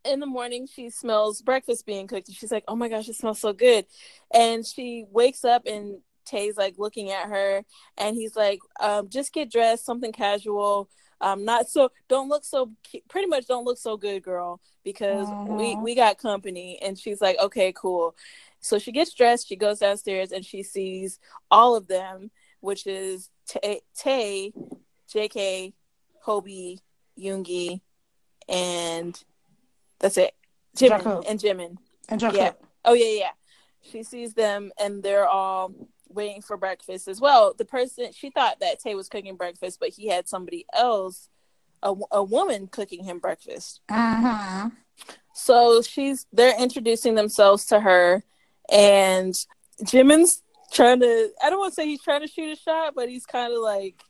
[0.04, 3.16] In the morning she smells breakfast being cooked and she's like oh my gosh it
[3.16, 3.86] smells so good.
[4.34, 7.64] And she wakes up and Tae's like looking at her
[8.00, 10.90] and he's like um just get dressed something casual.
[11.20, 12.72] Um not so don't look so
[13.10, 16.80] pretty much don't look so good girl because we we got company.
[16.82, 18.16] And she's like okay cool.
[18.60, 21.20] So she gets dressed she goes downstairs and she sees
[21.52, 22.32] all of them
[22.62, 24.54] which is Tae, Tae
[25.14, 25.74] jk
[26.26, 26.80] Hobi
[27.20, 27.82] yoongi
[28.48, 29.22] and
[30.00, 30.34] that's it
[30.78, 31.24] jimin Jacob.
[31.28, 31.78] and jimin
[32.10, 32.36] And Jacob.
[32.38, 32.52] Yeah.
[32.86, 33.32] oh yeah yeah
[33.82, 35.74] she sees them and they're all
[36.08, 39.90] waiting for breakfast as well the person she thought that Tae was cooking breakfast but
[39.90, 41.28] he had somebody else
[41.84, 44.70] a, a woman cooking him breakfast Mm-hmm.
[45.34, 48.24] so she's they're introducing themselves to her,
[48.72, 49.34] and
[49.84, 53.10] Jimin's trying to I don't want to say he's trying to shoot a shot, but
[53.10, 54.02] he's kind of like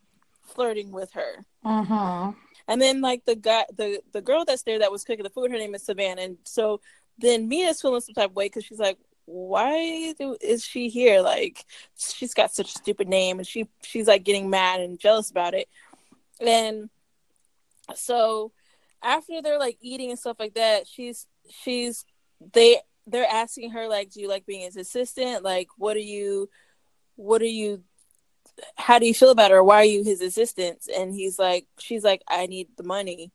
[0.45, 1.45] flirting with her.
[1.65, 2.37] Mm-hmm.
[2.67, 5.51] And then like the guy the the girl that's there that was cooking the food,
[5.51, 6.21] her name is Savannah.
[6.21, 6.81] And so
[7.17, 11.21] then Mia's feeling some type of way because she's like, why do, is she here?
[11.21, 11.65] Like,
[11.97, 15.53] she's got such a stupid name, and she she's like getting mad and jealous about
[15.53, 15.67] it.
[16.39, 16.89] And
[17.95, 18.51] so
[19.01, 22.05] after they're like eating and stuff like that, she's she's
[22.53, 25.43] they they're asking her like, do you like being his assistant?
[25.43, 26.49] Like, what are you,
[27.15, 27.83] what are you?
[28.75, 29.63] How do you feel about her?
[29.63, 30.87] Why are you his assistant?
[30.95, 33.31] And he's like, she's like, I need the money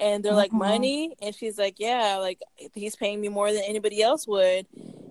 [0.00, 0.58] and they're like Mhm.
[0.58, 2.40] money and she's like yeah like
[2.72, 4.64] he's paying me more than anybody else would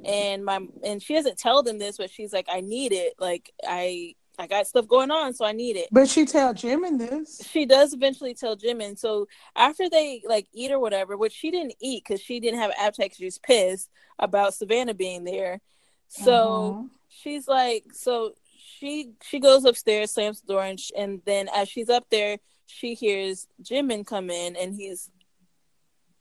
[0.06, 3.52] and my and she doesn't tell them this but she's like i need it like
[3.68, 7.42] i i got stuff going on so i need it But she tell Jimin this.
[7.52, 11.52] she does eventually tell Jim, and so after they like eat or whatever, which she
[11.52, 13.16] didn't eat because she didn't have appetite.
[13.16, 15.62] She was pissed about Savannah being there.
[16.08, 16.90] So Mhm.
[17.10, 21.68] she's like, so she she goes upstairs, slams the door, and, sh- and then as
[21.70, 25.10] she's up there, she hears Jimin come in, and he's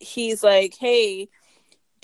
[0.00, 1.28] he's like, hey.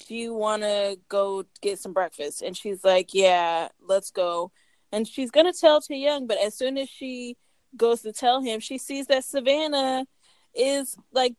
[0.09, 2.43] Do you want to go get some breakfast?
[2.43, 4.51] And she's like, Yeah, let's go.
[4.93, 7.37] And she's gonna tell to Taehyung, but as soon as she
[7.77, 10.07] goes to tell him, she sees that Savannah
[10.55, 11.35] is like,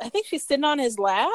[0.00, 1.30] I think she's sitting on his lap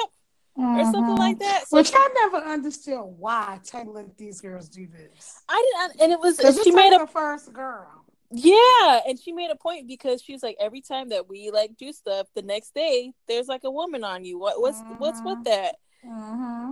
[0.58, 1.20] or something Mhm.
[1.20, 1.68] like that.
[1.68, 5.42] So Which I never understood why Taylor let these girls do this.
[5.48, 7.88] I didn't, and it was she made a first girl.
[8.32, 11.78] yeah, and she made a point because she was like, every time that we like
[11.78, 14.38] do stuff, the next day there's like a woman on you.
[14.38, 15.44] What what's what's with Mhm.
[15.46, 15.76] that?
[16.06, 16.72] Mm-hmm.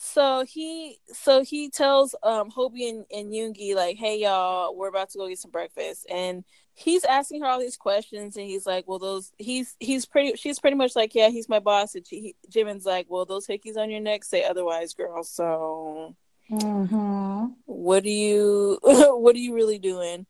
[0.00, 5.10] So he so he tells um Hobi and, and Yoongi like, hey y'all, we're about
[5.10, 6.06] to go get some breakfast.
[6.08, 6.44] And
[6.74, 10.60] he's asking her all these questions and he's like, Well those he's he's pretty she's
[10.60, 11.96] pretty much like, Yeah, he's my boss.
[11.96, 15.24] And she, Jimin's like, Well those hickeys on your neck say otherwise, girl.
[15.24, 16.14] So
[16.48, 17.46] Mm-hmm.
[17.66, 20.26] what do you what are you really doing?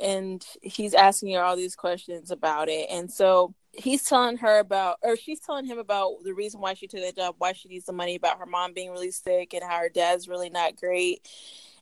[0.00, 2.88] And he's asking her all these questions about it.
[2.90, 6.86] And so he's telling her about or she's telling him about the reason why she
[6.86, 9.62] took that job, why she needs the money, about her mom being really sick and
[9.62, 11.28] how her dad's really not great.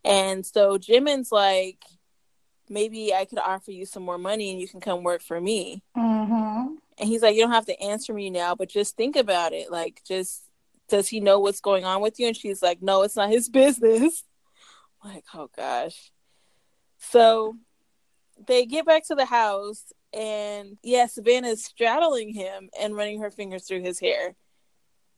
[0.05, 1.85] And so Jimin's like,
[2.69, 5.83] maybe I could offer you some more money and you can come work for me.
[5.97, 6.75] Mm-hmm.
[6.99, 9.71] And he's like, You don't have to answer me now, but just think about it.
[9.71, 10.43] Like, just
[10.89, 12.27] does he know what's going on with you?
[12.27, 14.25] And she's like, No, it's not his business.
[15.05, 16.13] Like, oh gosh.
[16.99, 17.57] So
[18.47, 23.65] they get back to the house, and yeah, Savannah's straddling him and running her fingers
[23.67, 24.35] through his hair.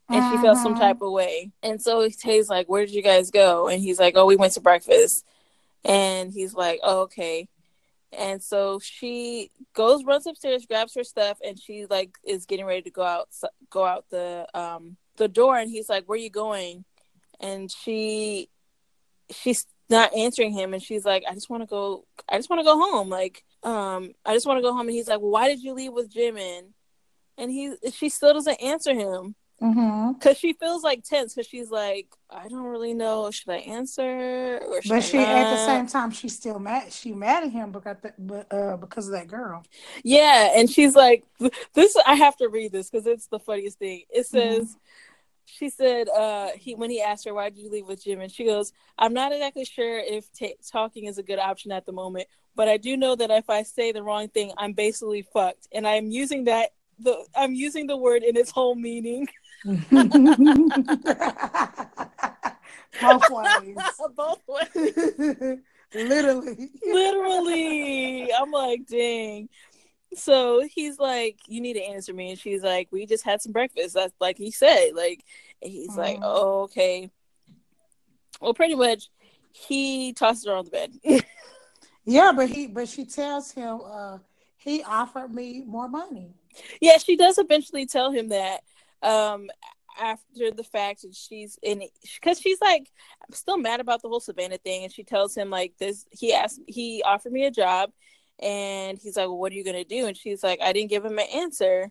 [0.08, 0.78] And she felt some Mhm.
[0.78, 1.50] type of way.
[1.62, 3.66] And so Tae's like, Where did you guys go?
[3.68, 5.24] And he's like, Oh, we went to breakfast.
[5.84, 7.48] And he's like, Oh, okay.
[8.12, 12.82] And so she goes, runs upstairs, grabs her stuff, and she like is getting ready
[12.82, 13.28] to go out,
[13.68, 15.58] go out the um the door.
[15.58, 16.84] And he's like, "Where are you going?"
[17.40, 18.48] And she,
[19.30, 22.06] she's not answering him, and she's like, "I just want to go.
[22.28, 23.08] I just want to go home.
[23.08, 25.72] Like, um, I just want to go home." And he's like, well, "Why did you
[25.74, 26.72] leave with Jimin?"
[27.38, 30.12] And he, she still doesn't answer him Mm-hmm.
[30.12, 33.30] because she feels like tense because she's like, "I don't really know.
[33.30, 36.92] Should I answer or should But I she at the same time she's still mad.
[36.92, 39.64] She mad at him because the, but, uh, because of that girl.
[40.04, 41.24] Yeah, and she's like,
[41.72, 44.76] "This I have to read this because it's the funniest thing." It says,
[45.46, 48.30] "She said, uh, he when he asked her why did you leave with Jim, and
[48.30, 51.92] she goes, I'm not exactly sure if ta talking is a good option at the
[51.92, 55.68] moment, but I do know that if I say the wrong thing, I'm basically fucked,
[55.72, 59.28] and I'm using that the I'm using the word in its whole meaning
[59.64, 59.90] Both
[63.30, 63.76] ways.
[64.16, 64.68] both ways."
[65.94, 66.68] Literally.
[66.84, 69.48] literally i'm like dang
[70.14, 72.30] so he's like you need to answer me.
[72.30, 73.94] And she's like we just had some breakfast.
[73.94, 75.24] That's like he said like
[75.60, 76.22] he's like Mhm.
[76.24, 77.10] oh okay.
[78.40, 79.08] Well pretty much
[79.52, 80.92] he tosses her on the bed.
[82.08, 84.18] Yeah, but he but she tells him uh
[84.56, 86.34] he offered me more money.
[86.80, 88.60] yeah she does eventually tell him that
[89.02, 89.48] um
[90.00, 91.82] after the fact that she's in
[92.14, 92.92] because she's like
[93.32, 94.84] still mad about the whole savannah thing.
[94.84, 97.90] And she tells him like this he asked he offered me a job
[98.40, 101.04] and he's like well what are you gonna do and she's like i didn't give
[101.04, 101.90] him an answer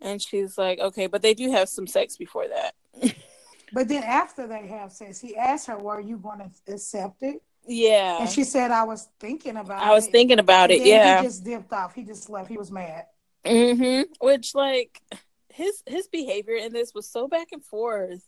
[0.00, 2.74] and she's like okay but they do have some sex before that
[3.72, 7.42] But then after they have sex, he asked her, Were you gonna accept it?
[7.66, 9.86] yeah And she said, I was thinking about it.
[9.86, 11.92] i was thinking about And it yeah He just dipped off.
[11.92, 12.48] He just left.
[12.48, 13.06] He was mad.
[13.44, 15.00] hmm Which like
[15.48, 18.22] his his behavior in this was so back and forth.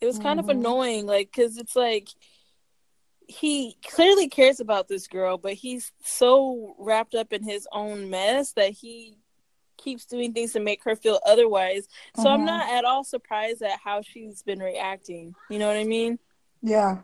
[0.00, 0.52] It was kind of Mhm.
[0.52, 2.08] annoying, like because it's like
[3.26, 8.52] he clearly cares about this girl, but he's so wrapped up in his own mess
[8.52, 9.18] that he
[9.76, 11.88] keeps doing things to make her feel otherwise.
[12.16, 12.46] So I'm Mhm.
[12.46, 15.34] not at all surprised at how she's been reacting.
[15.50, 16.18] You know what I mean?
[16.62, 17.02] Yeah.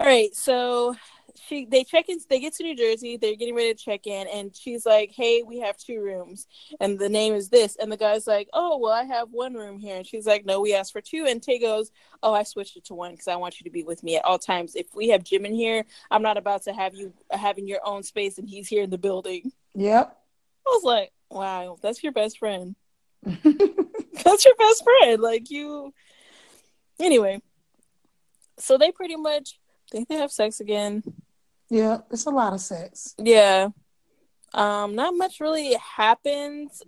[0.00, 0.94] All right, so
[1.46, 4.26] she they check in they get to New Jersey, they're getting ready to check in,
[4.28, 6.46] and she's like, Hey, we have two rooms
[6.80, 7.76] and the name is this.
[7.76, 9.96] And the guy's like, Oh, well, I have one room here.
[9.96, 11.26] And she's like, No, we asked for two.
[11.28, 11.90] And Tae goes,
[12.22, 14.24] Oh, I switched it to one because I want you to be with me at
[14.24, 14.74] all times.
[14.74, 18.38] If we have Jimin here, I'm not about to have you having your own space
[18.38, 19.52] and he's here in the building.
[19.74, 20.16] Yep.
[20.66, 22.74] I was like, Wow, that's your best friend.
[23.22, 25.20] that's your best friend.
[25.20, 25.92] Like you
[27.00, 27.40] anyway.
[28.58, 29.58] So they pretty much
[29.90, 31.02] think they have sex again.
[31.70, 33.14] Yeah, it's a lot of sex.
[33.18, 33.68] Yeah.
[34.54, 36.82] Um, not much really happens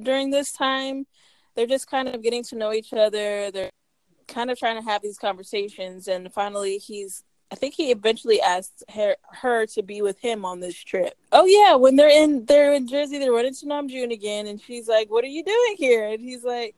[0.00, 1.06] during this time.
[1.54, 3.50] They're just kind of getting to know each other.
[3.50, 3.70] They're
[4.28, 8.84] kind of trying to have these conversations and finally he's I think he eventually asked
[8.94, 11.14] her her to be with him on this trip.
[11.32, 14.86] Oh yeah, when they're in they're in Jersey, they run into Namjoon again and she's
[14.86, 16.08] like, What are you doing here?
[16.08, 16.74] And he's like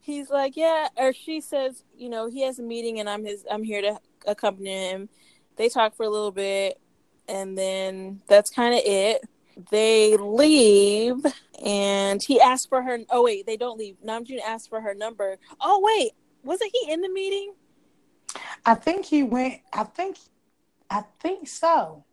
[0.00, 3.46] he's like, Yeah, or she says, you know, he has a meeting and I'm his
[3.50, 5.08] I'm here to accompany him.
[5.56, 6.80] They talk for a little bit
[7.28, 9.22] and then that's kind of it.
[9.70, 11.24] They leave
[11.64, 12.98] and he asked for her.
[13.10, 13.96] Oh, wait, they don't leave.
[14.04, 15.38] Namjoon asked for her number.
[15.60, 16.12] Oh, wait,
[16.44, 17.54] wasn't he in the meeting?
[18.64, 20.18] I think he went, I think,
[20.90, 22.04] I think so.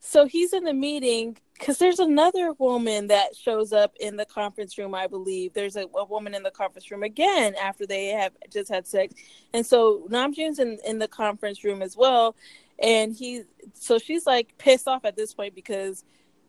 [0.00, 4.76] So he's in the meeting because there's another woman that shows up in the conference
[4.76, 5.54] room, I believe.
[5.54, 9.14] There's a, a, woman in the conference room again after they have just had sex.
[9.52, 12.34] And so Namjoon's in, in the conference room as well.
[12.80, 13.42] And he,
[13.72, 16.04] so she's like pissed off at this point because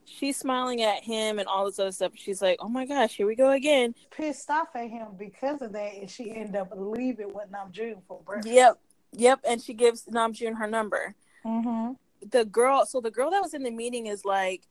[0.06, 2.14] she's smiling at him and all this other stuff.
[2.16, 3.94] She's like, oh my gosh, here we go again.
[4.10, 5.96] Pissed off at him because of that.
[5.96, 8.54] And she ended up leaving with Namjoon for breakfast.
[8.54, 8.80] Yep.
[9.14, 9.40] Yep.
[9.48, 11.14] And she gives Namjoon her number.
[11.46, 11.94] Mm-hmm.
[12.32, 14.64] The girl, so the girl that was in the meeting is like,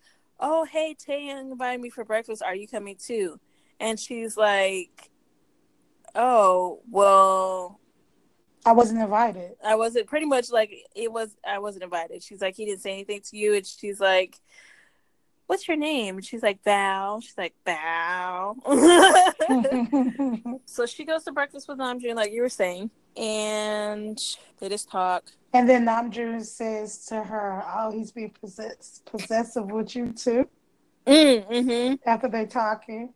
[0.45, 2.43] oh hey Taehyung invited me for breakfast.
[2.43, 3.41] Are you coming too?
[3.81, 5.11] And she's like,
[6.15, 7.81] oh well,
[8.65, 9.53] I wasn't invited.
[9.65, 10.07] I wasn't.
[10.07, 11.35] Pretty much like it was.
[11.47, 12.23] I wasn't invited.
[12.23, 14.39] She's like, he didn't say anything to you, and she's like.
[15.47, 16.15] What's your name?
[16.17, 17.21] And she's like Val.
[17.21, 18.57] She's like Val.
[20.65, 24.19] so she goes to breakfast with Namjoon, like you were saying, and
[24.59, 25.25] they just talk.
[25.53, 30.49] And then Namjoon says to her, "Oh, he's being possess- possessive with you too."
[31.07, 32.09] Mm, mm-hmm.
[32.09, 33.13] After they talking,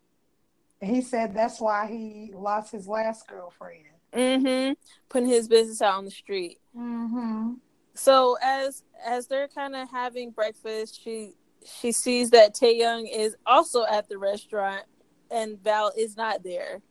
[0.81, 3.85] and he said that's why he lost his last girlfriend.
[4.13, 4.73] Mm-hmm.
[5.09, 6.59] Putting his business out on the street.
[6.77, 7.55] Mm-hmm.
[7.95, 11.33] So as as they're kind of having breakfast, she
[11.65, 14.85] she sees that Taehyung is also at the restaurant,
[15.31, 16.83] and Val is not there.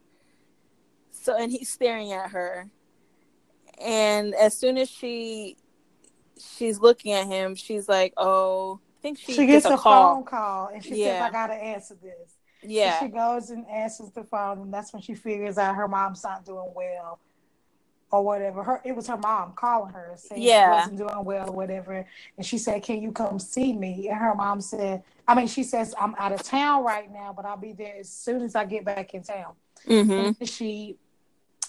[1.12, 2.70] So and he's staring at her
[3.82, 5.58] and as soon as she
[6.40, 9.78] she's looking at him, she's like, "Oh, I think she, she gets, gets a, a
[9.78, 10.16] call.
[10.16, 11.14] phone call, and she Yeah.
[11.14, 14.92] says, "I gotta answer this." Yeah, So she goes and answers the phone, and that's
[14.94, 17.20] when she figures out her mom's not doing well,
[18.12, 18.64] or whatever.
[18.64, 20.66] Her it was her mom calling her saying Yeah.
[20.66, 22.06] she wasn't doing well, or whatever.
[22.38, 25.64] And she said, "Can you come see me?" And her mom said, "I mean, she
[25.64, 28.66] says I'm out of town right now, but I'll be there as soon as I
[28.66, 29.54] get back in town."
[29.86, 30.98] hmm And she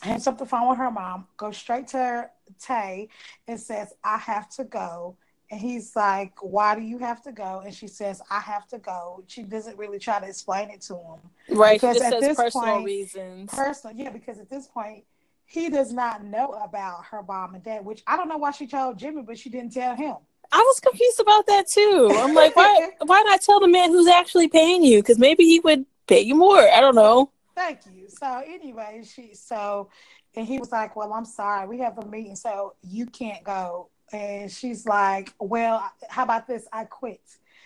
[0.00, 2.30] hangs up the phone with her mom, goes straight to her,
[2.60, 3.08] Tae,
[3.46, 5.16] and says, I have to go.
[5.50, 7.62] And he's like, Why do you have to go?
[7.64, 9.24] And she says, I have to go.
[9.28, 11.56] She doesn't really try to explain it to him.
[11.56, 11.80] right.
[11.80, 13.50] Because at says this personal point- reasons.
[13.50, 15.04] Personal, yeah, because at this point,
[15.46, 18.66] he does not know about her mom and dad, which I don't know why she
[18.66, 20.16] told Jimmy, but she didn't tell him.
[20.52, 22.10] I was confused about that too.
[22.14, 24.98] I'm like, why why not tell the man who's actually paying you?
[25.00, 26.58] Because maybe he would pay you more.
[26.58, 27.30] I don't know.
[27.58, 28.08] Thank you.
[28.08, 29.90] So anyway, she so
[30.36, 33.88] and he was like, Well, I'm sorry, we have a meeting, so you can't go.
[34.12, 36.68] And she's like, Well, how about this?
[36.72, 37.20] I quit.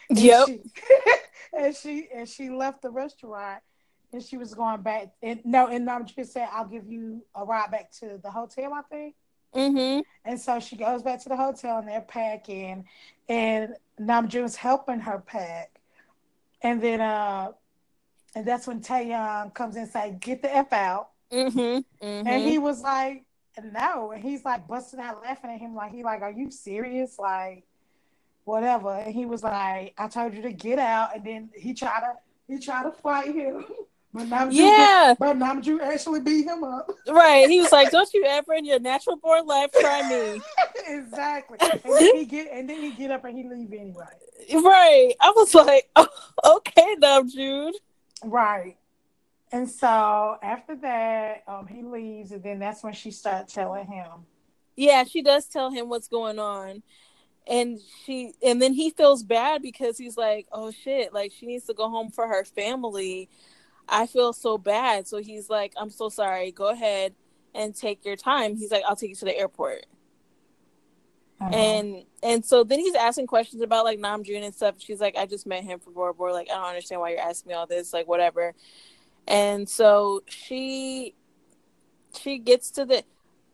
[0.08, 0.46] And Yep.
[0.46, 0.60] She,
[1.56, 3.60] and she and she left the restaurant
[4.14, 7.44] and she was going back and no, and um she said, I'll give you a
[7.44, 9.14] ride back to the hotel, I think.
[9.54, 10.00] Mm-hmm.
[10.24, 12.86] And so she goes back to the hotel and they're packing,
[13.28, 15.78] and Namjoon's helping her pack.
[16.62, 17.52] And then, uh,
[18.34, 21.58] and that's when Taehyung comes in and say, "Get the f out." Mm-hmm.
[21.58, 22.26] mm-hmm.
[22.26, 23.24] And he was like,
[23.62, 27.18] "No," and he's like busting out laughing at him, like he like, "Are you serious?"
[27.18, 27.64] Like,
[28.44, 28.90] whatever.
[28.90, 32.12] And he was like, "I told you to get out," and then he tried to
[32.48, 33.64] he tried to fight him,
[34.12, 35.14] but Namjoon, Yeah.
[35.18, 36.90] but Namjoon actually beat him up.
[37.08, 37.48] right.
[37.48, 40.40] He was like, Don't you ever in your natural born life try me.
[40.86, 41.58] exactly.
[41.60, 44.04] And then he get and then he get up and he leave anyway.
[44.52, 45.14] Right.
[45.20, 46.08] I was like, oh,
[46.56, 47.74] okay, Jude.
[48.24, 48.76] Right.
[49.52, 54.24] And so after that, um, he leaves, and then that's when she starts telling him.
[54.76, 56.82] Yeah, she does tell him what's going on.
[57.46, 61.66] And she and then he feels bad because he's like, Oh shit, like she needs
[61.66, 63.28] to go home for her family.
[63.88, 65.08] I feel so bad.
[65.08, 66.52] So he's like, I'm so sorry.
[66.52, 67.14] Go ahead
[67.54, 68.56] and take your time.
[68.56, 69.86] He's like, I'll take you to the airport.
[71.42, 71.54] Uh-huh.
[71.54, 74.76] And and so then he's asking questions about like Namjoon and stuff.
[74.78, 76.32] She's like, I just met him for Bora Bora.
[76.32, 77.92] Like, I don't understand why you're asking me all this.
[77.92, 78.54] Like, whatever.
[79.26, 81.14] And so she
[82.18, 83.04] she gets to the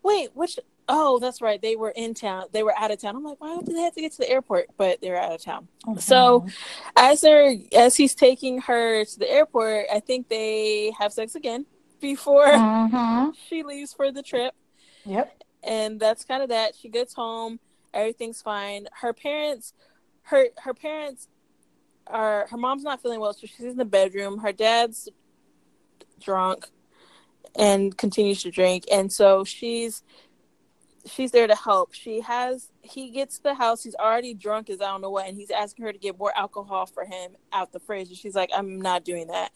[0.02, 0.58] wait, which
[0.90, 1.60] oh, that's right.
[1.60, 2.44] They were in town.
[2.50, 3.14] They were out of town.
[3.14, 4.68] I'm like, why did they have to get to the airport?
[4.78, 5.68] But they were out of town.
[5.98, 6.52] So Mhm.
[6.96, 11.66] as they're as he's taking her to the airport, I think they have sex again
[12.00, 13.34] before Mhm.
[13.48, 14.54] she leaves for the trip.
[15.04, 15.42] Yep.
[15.62, 16.74] And that's kind of that.
[16.74, 17.60] She gets home,
[17.94, 18.88] everything's fine.
[19.00, 19.72] Her parents
[20.22, 21.28] her her parents
[22.06, 24.38] are her mom's not feeling well, so she's in the bedroom.
[24.38, 25.08] Her dad's
[26.20, 26.68] drunk
[27.56, 28.84] and continues to drink.
[28.90, 30.02] And so she's
[31.10, 31.92] she's there to help.
[31.92, 35.36] She has he gets the house, he's already drunk as I don't know what, and
[35.36, 38.08] he's asking her to get more alcohol for him out the fridge.
[38.08, 39.50] And she's like, I'm not doing that.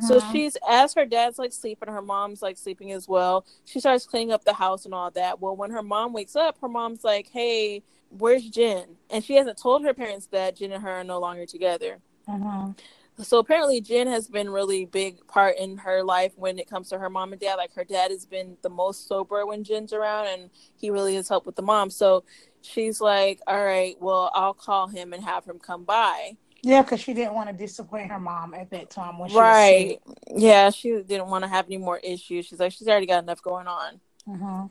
[0.00, 0.30] So Mhm.
[0.32, 3.44] she's as her dad's like sleeping, her mom's like sleeping as well.
[3.64, 5.40] She starts cleaning up the house and all that.
[5.40, 9.58] Well, when her mom wakes up, her mom's like, "Hey, where's Jen?" And she hasn't
[9.58, 12.00] told her parents that Jen and her are no longer together.
[12.28, 12.76] Mhm.
[13.20, 16.98] So apparently, Jen has been really big part in her life when it comes to
[16.98, 17.56] her mom and dad.
[17.56, 21.28] Like her dad has been the most sober when Jen's around, and he really has
[21.28, 21.90] helped with the mom.
[21.90, 22.24] So
[22.62, 27.00] she's like, "All right, well, I'll call him and have him come by." Yeah, because
[27.00, 30.00] she didn't want to disappoint her mom at that time when she right?
[30.34, 32.46] Yeah, she didn't want to have any more issues.
[32.46, 34.00] She's like, she's already got enough going on.
[34.26, 34.40] was sick.
[34.40, 34.66] hmm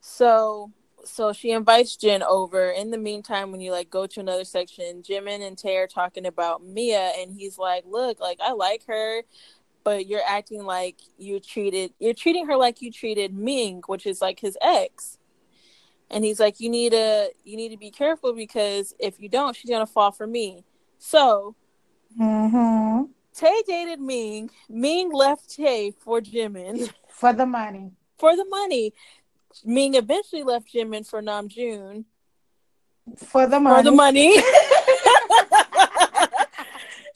[0.00, 0.70] So
[1.06, 2.70] so she invites Jin over.
[2.70, 6.26] In the meantime, when you like go to another section, Jimin and Tae are talking
[6.26, 9.22] about Mia, and he's like, "Look, like I like her,
[9.84, 14.20] but you're acting like you treated you're treating her like you treated Ming, which is
[14.20, 15.18] like his ex."
[16.10, 19.56] And he's like, "You need to you need to be careful because if you don't,
[19.56, 20.64] she's gonna fall for me."
[20.98, 21.54] So
[22.16, 23.02] hmm
[23.34, 24.50] Tae dated Ming.
[24.68, 27.92] Ming left Tae for Jimin For the money.
[28.18, 28.94] for the money.
[29.64, 32.04] Ming eventually left Jimin for Namjoon.
[33.16, 33.76] For the money.
[33.76, 34.36] for the money.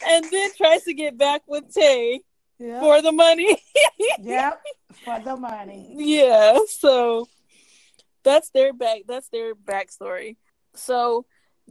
[0.07, 2.21] and then tries to get back with Tae
[2.59, 2.79] Yep.
[2.79, 3.57] for the money.
[4.19, 4.61] yep.
[5.03, 5.95] For the money.
[5.97, 7.27] yeah, so
[8.23, 10.35] that's their back that's their backstory.
[10.75, 11.25] So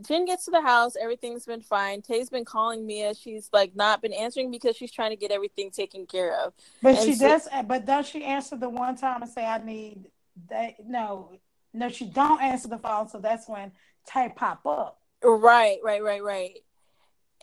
[0.05, 2.03] Jin gets to the house, everything's been fine.
[2.03, 3.15] Tae's been calling Mia.
[3.15, 6.55] She's like not been answering because she's trying to get everything taken care of.
[6.83, 7.49] But And she so- does.
[7.67, 10.07] But does she answer the one time and say, "I need
[10.49, 10.75] that"?
[10.87, 11.33] No,
[11.73, 13.09] no, she don't answer the phone.
[13.09, 13.73] So that's when
[14.07, 15.01] Tae pop up.
[15.23, 16.59] Right, right, right, right.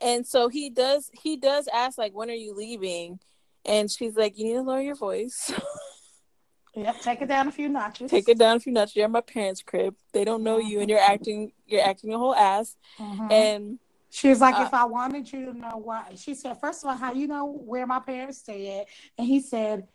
[0.02, 3.20] And so he does he does ask like when are you leaving?
[3.66, 5.52] And she's like, You need to lower your voice.
[6.76, 7.02] Yep.
[7.02, 8.12] Take it down a few notches.
[8.12, 8.96] Take it down a few notches.
[8.96, 9.96] You're at my parents' crib.
[10.14, 11.52] They don't know you, and you're acting.
[11.66, 12.76] You're acting a whole ass.
[13.00, 13.32] Mhm.
[13.32, 13.80] And
[14.12, 16.90] She was like, Uh, if I wanted you to know why, she said, first of
[16.90, 18.88] all, how you know where my parents stay at?
[19.18, 19.88] And he said,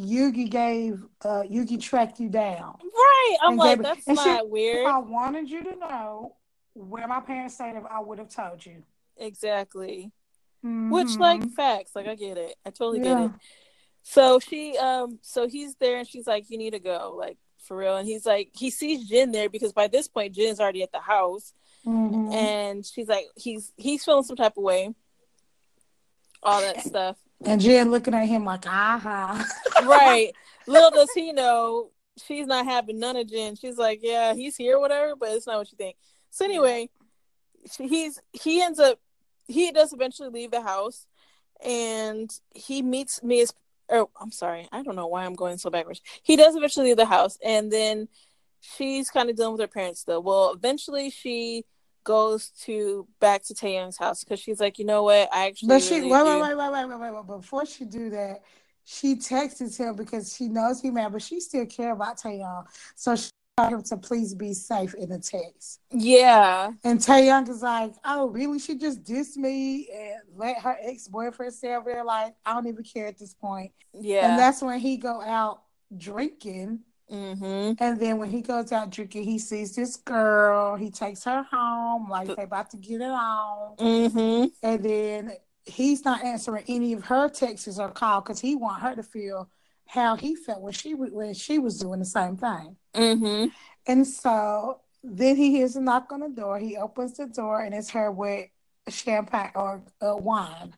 [0.00, 2.78] Yoongi gave, uh, Yoongi tracked you down.
[2.82, 4.86] right, I'm like, it- that's she- not If weird.
[4.86, 6.36] I wanted you to know
[6.74, 8.82] where my parents stayed, if I would have told you.
[9.16, 10.10] Exactly.
[10.62, 11.18] Which, Mhm.
[11.18, 11.94] like, facts.
[11.94, 12.56] Like, I get it.
[12.64, 13.30] I totally get it.
[14.02, 17.76] So she, um, so he's there, and she's like, "You need to go, like, for
[17.76, 20.90] real." And he's like, he sees Jin there because by this point, Jin's already at
[20.92, 21.52] the house,
[21.84, 22.32] Mhm.
[22.32, 24.94] and she's like, he's he's feeling some type of way.
[26.42, 27.16] All that stuff.
[27.44, 29.46] And Jen looking at him like, aha.
[29.84, 30.32] right.
[30.66, 31.90] Little does he know,
[32.24, 33.56] she's not having none of Jen.
[33.56, 35.96] She's like, yeah, he's here, whatever, but it's not what you think.
[36.30, 36.88] So anyway,
[37.78, 38.98] he's he ends up
[39.46, 41.06] he does eventually leave the house,
[41.64, 43.52] and he meets Mia's.
[43.90, 46.00] Oh, I'm sorry, I don't know why I'm going so backwards.
[46.22, 48.08] He does eventually leave the house, and then
[48.60, 50.22] she's kind of dealing with her parents still.
[50.22, 51.64] Well, eventually she
[52.04, 55.68] goes to back to Taehyung's house because she's like, you know what, I actually.
[55.68, 57.40] But she, really wait, wait, wait, wait, wait, wait, wait, wait.
[57.40, 58.42] Before she do that,
[58.84, 62.66] she texted him because she knows he mad, but she still care about Taehyung.
[62.96, 65.80] So she told him to please be safe in the text.
[65.90, 66.72] Yeah.
[66.82, 68.58] And Taehyung is like, oh, really?
[68.58, 72.04] She just dissed me and let her ex-boyfriend stay over there.
[72.04, 73.72] Like, I don't even care at this point.
[73.94, 74.30] Yeah.
[74.30, 75.62] And that's when he go out
[75.96, 76.80] drinking.
[77.10, 77.72] Mm-hmm.
[77.82, 80.76] And then when he goes out drinking, he sees this girl.
[80.76, 83.76] He takes her home, like The- they about to get it on.
[83.76, 84.46] Mm-hmm.
[84.62, 85.32] And then
[85.64, 89.48] he's not answering any of her texts or calls because he want her to feel
[89.86, 92.76] how he felt when she when she was doing the same thing.
[92.94, 93.46] Mm-hmm.
[93.86, 96.58] And so then he hears a knock on the door.
[96.58, 98.48] He opens the door and it's her with
[98.88, 100.74] champagne or uh, wine.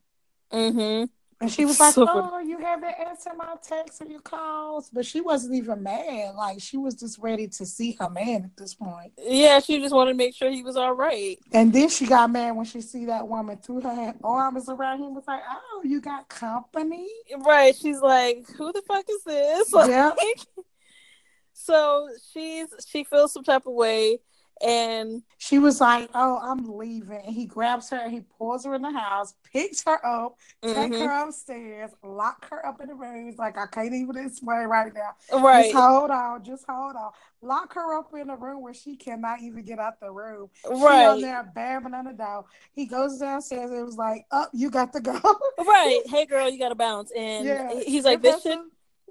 [0.52, 1.04] Mm-hmm.
[1.40, 2.06] And she was like, So.
[2.08, 6.34] "Oh, you haven't answered my texts or your calls," but she wasn't even mad.
[6.34, 9.12] Like she was just ready to see her man at this point.
[9.18, 11.38] Yeah, she just wanted to make sure he was all right.
[11.52, 15.14] And then she got mad when she see that woman threw her arms around him.
[15.14, 17.08] Was like, "Oh, you got company."
[17.38, 17.74] Right.
[17.74, 19.72] She's like, who the fuck is this?
[19.72, 20.12] Like, Yeah.
[21.52, 24.18] so she's she feels some type of way.
[24.62, 28.74] And she was like, "Oh, I'm leaving," and he grabs her and he pulls her
[28.74, 30.74] in the house, picks her up, mm-hmm.
[30.74, 33.26] take her upstairs, lock her up in the room.
[33.26, 35.40] He's like, "I can't even explain right now.
[35.40, 35.64] Right?
[35.64, 37.10] Just hold on, just hold on.
[37.42, 40.48] Lock her up in a room where she cannot even get out the room.
[40.64, 40.78] Right?
[40.78, 42.44] She on there banging on the door.
[42.72, 43.70] He goes downstairs.
[43.70, 45.20] and It was like, "Up, oh, you got to go."
[45.58, 46.00] right?
[46.06, 47.10] Hey, girl, you got to bounce.
[47.10, 47.80] And yeah.
[47.80, 48.58] he's like, "This should."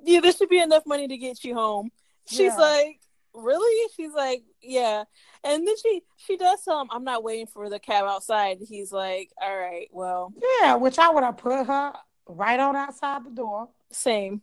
[0.05, 1.91] Yeah, this should be enough money to get you home.
[2.25, 2.57] She's yeah.
[2.57, 2.99] like,
[3.33, 3.89] really?
[3.95, 5.03] She's like, yeah.
[5.43, 8.57] And then she she does tell him, I'm not waiting for the cab outside.
[8.67, 10.33] He's like, all right, well.
[10.61, 11.93] Yeah, which I would have put her
[12.27, 13.69] right on outside the door.
[13.91, 14.41] Same.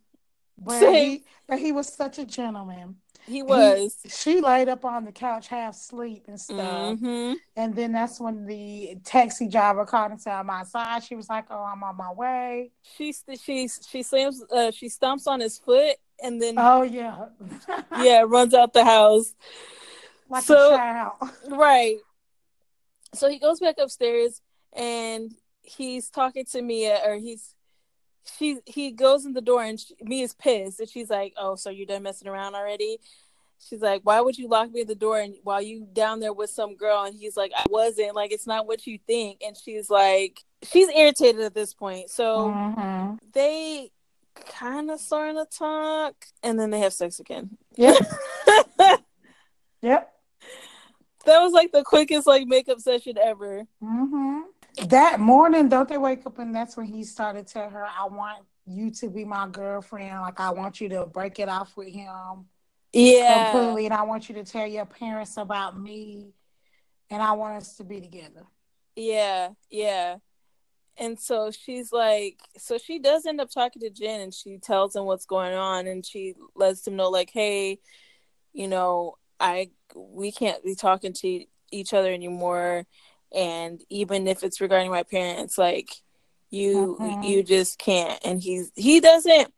[0.59, 1.11] But Same.
[1.11, 2.97] he but he was such a gentleman.
[3.26, 3.97] He was.
[4.03, 6.99] He, she laid up on the couch half asleep and stuff.
[6.99, 7.34] Mm-hmm.
[7.57, 11.05] And then that's when the taxi driver called and said, I'm outside.
[11.05, 12.72] She was like, Oh, I'm on my way.
[12.82, 17.27] She she she slams uh, she stomps on his foot and then Oh yeah.
[18.01, 19.35] yeah, runs out the house.
[20.29, 21.12] Like so, a child.
[21.49, 21.97] Right.
[23.14, 24.41] So he goes back upstairs
[24.73, 27.55] and he's talking to Mia or he's
[28.39, 31.71] she he goes in the door and she, Mia's pissed and she's like, "Oh, so
[31.71, 32.99] you're done messing around already?"
[33.59, 36.33] She's like, "Why would you lock me in the door and while you down there
[36.33, 38.14] with some girl?" And he's like, "I wasn't.
[38.14, 42.11] Like, it's not what you think." And she's like, she's irritated at this point.
[42.11, 43.16] So mm-hmm.
[43.33, 43.91] they
[44.47, 47.57] kind of starting to talk, and then they have sex again.
[47.76, 47.95] Yeah.
[49.82, 50.12] yep.
[51.26, 53.64] That was like the quickest like makeup session ever.
[53.82, 54.41] Mm-hmm.
[54.88, 58.07] That morning, don't they wake up and that's when he started to tell her, "I
[58.07, 60.20] want you to be my girlfriend.
[60.20, 62.47] Like I want you to break it off with him."
[62.93, 63.86] Yeah, completely.
[63.86, 66.32] And I want you to tell your parents about me,
[67.11, 68.45] and I want us to be together.
[68.97, 70.16] Yeah, yeah.
[71.01, 74.94] And so she's like, so she does end up talking to Jen, and she tells
[74.94, 77.78] him what's going on, and she lets him know, like, hey,
[78.53, 82.86] you know, I we can't be talking to each other anymore.
[83.32, 85.90] And even if it's regarding my parents like
[86.51, 87.22] you mm-hmm.
[87.22, 88.20] you just can't.
[88.24, 89.53] And he's he doesn't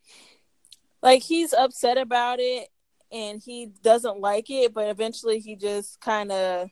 [1.03, 2.69] like he's upset about it
[3.11, 6.71] and he doesn't like it but eventually he just kind of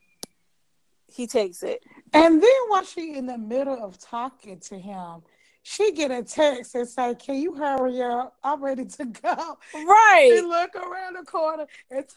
[1.06, 1.82] he takes it
[2.12, 5.22] and then while she in the middle of talking to him
[5.62, 10.30] she get a text and say can you hurry up i'm ready to go right
[10.34, 12.04] she look around the corner and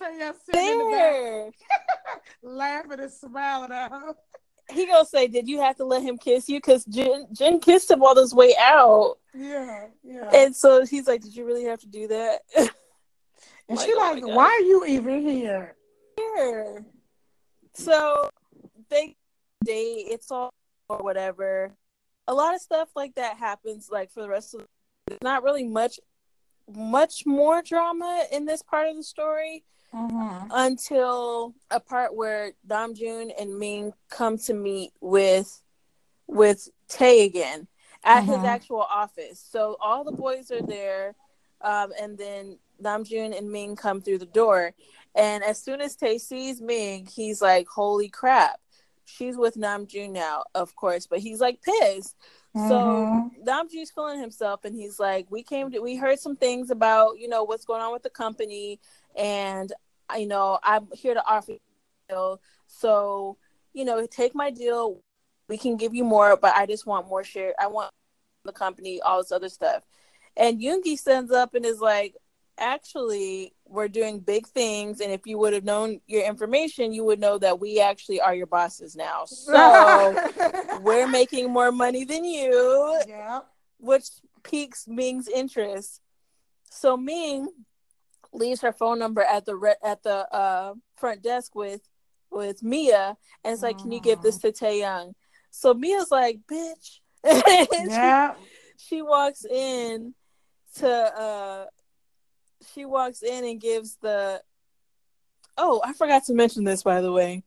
[0.00, 1.40] Taya sitting there.
[1.40, 4.14] in the back, laughing and smiling at her.
[4.70, 7.90] He gonna say, "Did you have to let him kiss you?" Because Jen, Jen kissed
[7.90, 9.18] him all this way out.
[9.34, 10.30] Yeah, yeah.
[10.32, 12.70] And so he's like, "Did you really have to do that?" and
[13.68, 15.76] like, she oh like, "Why are you even here?"
[16.16, 16.84] Here.
[17.74, 18.30] So
[18.90, 19.16] they
[19.64, 20.06] date.
[20.10, 20.52] It's all
[20.88, 21.72] or whatever.
[22.28, 23.88] A lot of stuff like that happens.
[23.90, 24.66] Like for the rest of,
[25.06, 25.98] it's not really much,
[26.72, 29.64] much more drama in this part of the story
[29.94, 30.46] mm-hmm.
[30.50, 35.62] until a part where Namjoon and Ming come to meet with
[36.26, 37.66] with Tae again
[38.04, 38.32] at mm-hmm.
[38.32, 39.44] his actual office.
[39.50, 41.14] So all the boys are there,
[41.60, 44.72] um, and then Namjoon and Ming come through the door.
[45.14, 48.59] And as soon as Tae sees Ming, he's like, "Holy crap!"
[49.10, 52.16] She's with Namjoon now, of course, but he's like pissed.
[52.56, 52.68] Mm-hmm.
[52.68, 57.18] So Namjoon's feeling himself, and he's like, "We came to, we heard some things about,
[57.18, 58.80] you know, what's going on with the company,
[59.16, 59.72] and
[60.18, 61.52] you know i'm here to offer
[62.10, 63.36] you so
[63.72, 65.00] you know take my deal
[65.48, 67.90] we can give you more but i just want more share i want
[68.44, 69.82] the company all this other stuff
[70.36, 72.14] and Yoongi stands up and is like
[72.60, 77.18] actually we're doing big things and if you would have known your information you would
[77.18, 80.30] know that we actually are your bosses now so
[80.82, 83.40] we're making more money than you yeah
[83.78, 84.04] which
[84.42, 86.00] piques ming's interest
[86.70, 87.48] so ming
[88.32, 91.80] leaves her phone number at the re- at the uh, front desk with
[92.30, 95.14] with Mia, and it's like, "Can you give this to Taehyung?"
[95.50, 98.34] So Mia's like, "Bitch." yeah.
[98.76, 100.14] She, she, walks in
[100.76, 101.66] to uh
[102.72, 104.42] she walks in and gives the
[105.56, 107.42] Oh, I forgot to mention this by the way.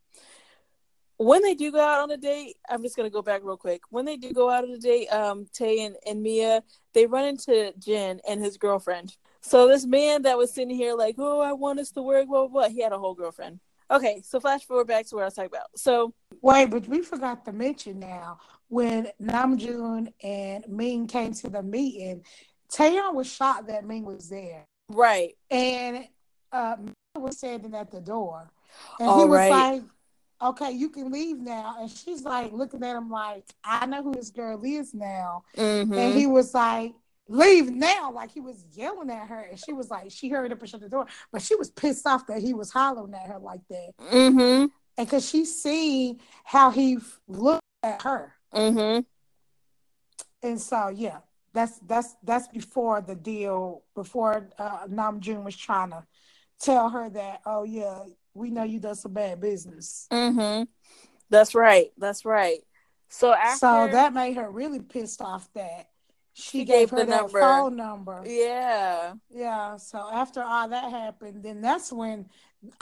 [1.18, 3.82] When they do go out on a date, I'm just gonna go back real quick.
[3.90, 7.26] When they do go out on a date, um, Tae and, and Mia, they run
[7.26, 9.16] into Jin and his girlfriend.
[9.42, 12.48] So this man that was sitting here like, oh, I want us to work, blah,
[12.48, 13.60] blah, he had a whole girlfriend.
[13.92, 15.68] Okay, so flash forward back to what I was talking about.
[15.76, 18.40] So wait, but we forgot to mention now
[18.70, 22.24] when Namjoon and Ming came to the meeting,
[22.72, 24.66] Taehyung was shocked that Ming was there.
[24.90, 25.36] Right.
[25.50, 26.08] And
[26.52, 26.76] uh,
[27.16, 28.50] was standing at the door.
[29.00, 29.50] And All he was right.
[29.50, 29.84] like,
[30.42, 31.78] okay, you can leave now.
[31.80, 35.44] And she's like looking at him like, I know who this girl is now.
[35.56, 35.94] Mm-hmm.
[35.94, 36.94] And he was like,
[37.28, 38.12] leave now.
[38.12, 40.82] Like he was yelling at her, and she was like, she hurried up and shut
[40.82, 43.92] the door, but she was pissed off that he was hollering at her like that.
[44.12, 44.66] Mm-hmm.
[44.98, 48.34] And because she seen how he looked at her.
[48.54, 49.02] Mm-hmm.
[50.48, 51.20] And so yeah,
[51.54, 56.04] that's that's that's before the deal, before uh Namjoon was trying to
[56.60, 60.08] tell her that, oh yeah, we know you done some bad business.
[60.12, 60.64] Mm-hmm.
[61.30, 61.92] That's right.
[61.98, 62.60] That's right.
[63.10, 65.90] So after So that made her really pissed off that
[66.34, 67.40] she, She gave, gave her the that number.
[67.40, 68.24] phone number.
[68.26, 69.14] Yeah.
[69.30, 69.78] Yeah.
[69.78, 72.26] So after all that happened, then that's when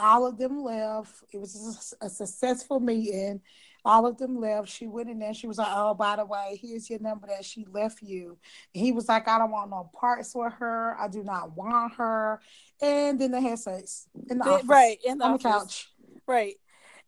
[0.00, 1.12] all of them left.
[1.32, 3.42] It was a successful meeting.
[3.84, 4.68] All of them left.
[4.68, 5.34] She went in there.
[5.34, 8.38] She was like, "Oh, by the way, here's your number that she left you."
[8.74, 10.96] And he was like, "I don't want no parts with her.
[10.98, 12.40] I do not want her."
[12.80, 15.42] And then they had sex in the office, right, in the on office.
[15.42, 15.88] the couch.
[16.26, 16.56] Right.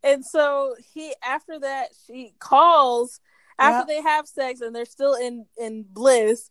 [0.03, 3.21] And so he after that she calls
[3.59, 6.51] after they have sex and they're still in in bliss.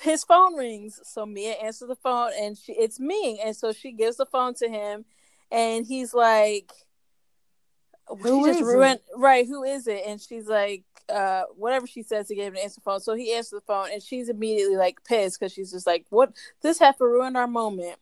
[0.00, 3.92] His phone rings, so Mia answers the phone, and she it's me, and so she
[3.92, 5.04] gives the phone to him,
[5.50, 6.72] and he's like,
[8.18, 8.70] Who she just is it?
[8.72, 12.54] ruined right who is it and she's like uh whatever she says to get him
[12.54, 15.52] to answer the phone so he answers the phone and she's immediately like pissed because
[15.52, 16.32] she's just like what
[16.62, 17.96] this heifer ruined our moment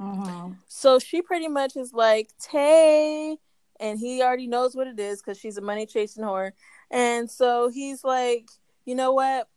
[0.00, 0.56] Mhm.
[0.66, 3.38] so she pretty much is like Tae
[3.80, 6.52] and he already knows what it is because she's a money chasing whore
[6.90, 8.48] and so he's like
[8.84, 9.48] you know what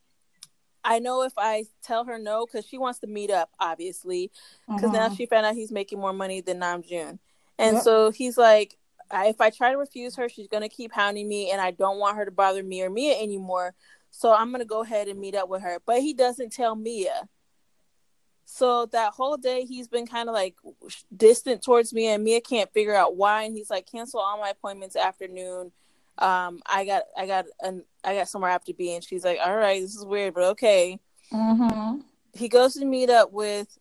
[0.83, 4.31] i know if i tell her no because she wants to meet up obviously
[4.67, 5.17] because now Mhm.
[5.17, 7.19] she found out he's making more money than Namjoon.
[7.59, 7.83] And Yep.
[7.83, 8.77] so he's like,
[9.11, 11.99] I, if I try to refuse her, she's gonna keep hounding me, and I don't
[11.99, 13.73] want her to bother me or Mia anymore.
[14.11, 15.79] So I'm gonna go ahead and meet up with her.
[15.85, 17.27] But he doesn't tell Mia.
[18.45, 20.55] So that whole day he's been kind of like
[21.15, 23.43] distant towards Mia, and Mia can't figure out why.
[23.43, 25.71] And he's like, cancel all my appointments afternoon.
[26.17, 28.95] Um, I got, I got, an, I got somewhere I have to be.
[28.95, 30.99] And she's like, all right, this is weird, but okay
[31.31, 32.03] Mhm.
[32.33, 33.77] he goes to meet up with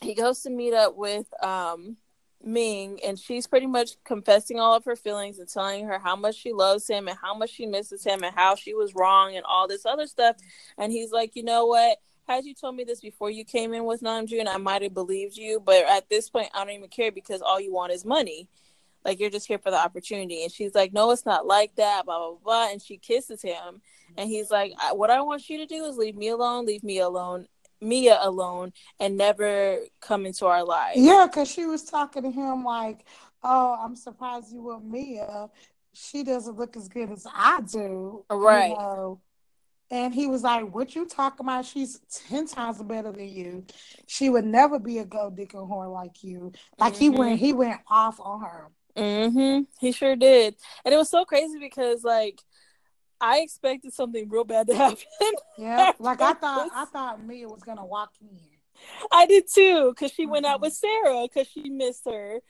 [0.00, 1.96] he goes to meet up with um
[2.42, 6.36] Ming and she's pretty much confessing all of her feelings and telling her how much
[6.36, 9.44] she loves him and how much she misses him and how she was wrong and
[9.44, 10.36] all this other stuff.
[10.78, 11.98] And he's like you know what?
[12.28, 15.36] Had you told me this before you came in with Namjoon I might have believed
[15.36, 18.48] you but at this point I don't even care because all you want is money.
[19.04, 20.42] Like you're just here for the opportunity.
[20.42, 23.80] And she's like no it's not like that blah blah blah and she kisses him.
[24.16, 26.98] And he's like what I want you to do is leave me alone leave me
[26.98, 27.46] alone
[27.80, 30.98] Mia alone and never come into our lives.
[31.00, 33.04] Yeah, because she was talking to him like,
[33.42, 35.50] "Oh, I'm surprised you with Mia.
[35.92, 38.70] She doesn't look as good as I do." you Right.
[38.76, 39.20] know.
[39.90, 41.64] And he was like, "What you talking about?
[41.64, 43.64] She's ten times better than you.
[44.06, 46.52] She would never be a gold digger whore like you.
[46.78, 47.18] Like he Mhm.
[47.18, 48.70] went, he went off on her.
[48.96, 49.64] Mm-hmm.
[49.78, 50.56] He sure did.
[50.84, 52.42] And it was so crazy because like
[53.20, 54.98] I expected something real bad to happen.
[55.58, 56.68] Yeah, like I thought.
[56.74, 58.28] I thought Mia was gonna walk in.
[59.10, 60.62] I did too, because she went out Mhm.
[60.64, 62.40] with Sarah because she missed her.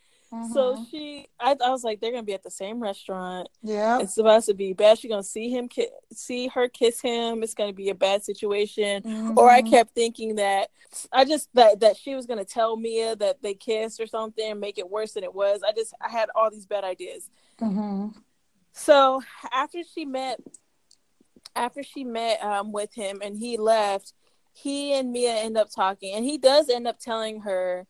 [0.53, 0.91] So Mhm.
[0.91, 3.49] she, I, I was like, they're gonna be at the same restaurant.
[3.63, 4.99] yeah, It's supposed to be bad.
[4.99, 7.45] She's gonna see him, ki- see her kiss him.
[7.45, 9.05] It's gonna be a bad situation.
[9.37, 9.71] Or I Mhm.
[9.71, 10.71] kept thinking that
[11.13, 14.79] I just that that she was gonna tell Mia that they kissed or something make
[14.79, 15.63] it worse than it was.
[15.63, 17.31] I just I had all these bad ideas.
[17.61, 18.15] Mhm.
[18.77, 19.23] So
[19.53, 20.39] after she met,
[21.57, 24.13] after she met um, with him and he left,
[24.53, 27.87] he and Mia end up talking, and he does end up telling her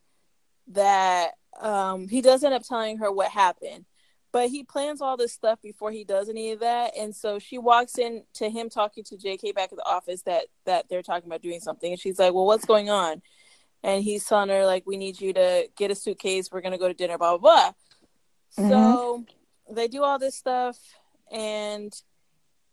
[0.68, 3.84] that um, he does end up telling her what happened.
[4.32, 7.59] But he plans all this stuff before he does any of that, and so she
[7.59, 11.28] walks in to him talking to JK back at the office that that they're talking
[11.28, 13.22] about doing something, and she's like, "Well, what's going on?"
[13.82, 16.51] And he's telling her like, "We need you to get a suitcase.
[16.51, 17.72] We're gonna go to dinner." Blah blah
[18.53, 18.68] blah.
[18.68, 19.24] So
[19.71, 20.79] they do all this stuff,
[21.31, 21.93] and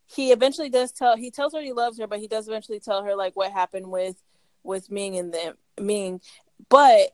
[0.06, 1.16] he eventually does tell.
[1.18, 3.89] He tells her he loves her, but he does eventually tell her like what happened
[3.89, 4.22] with
[4.64, 6.22] with Ming and them Ming.
[6.70, 7.12] But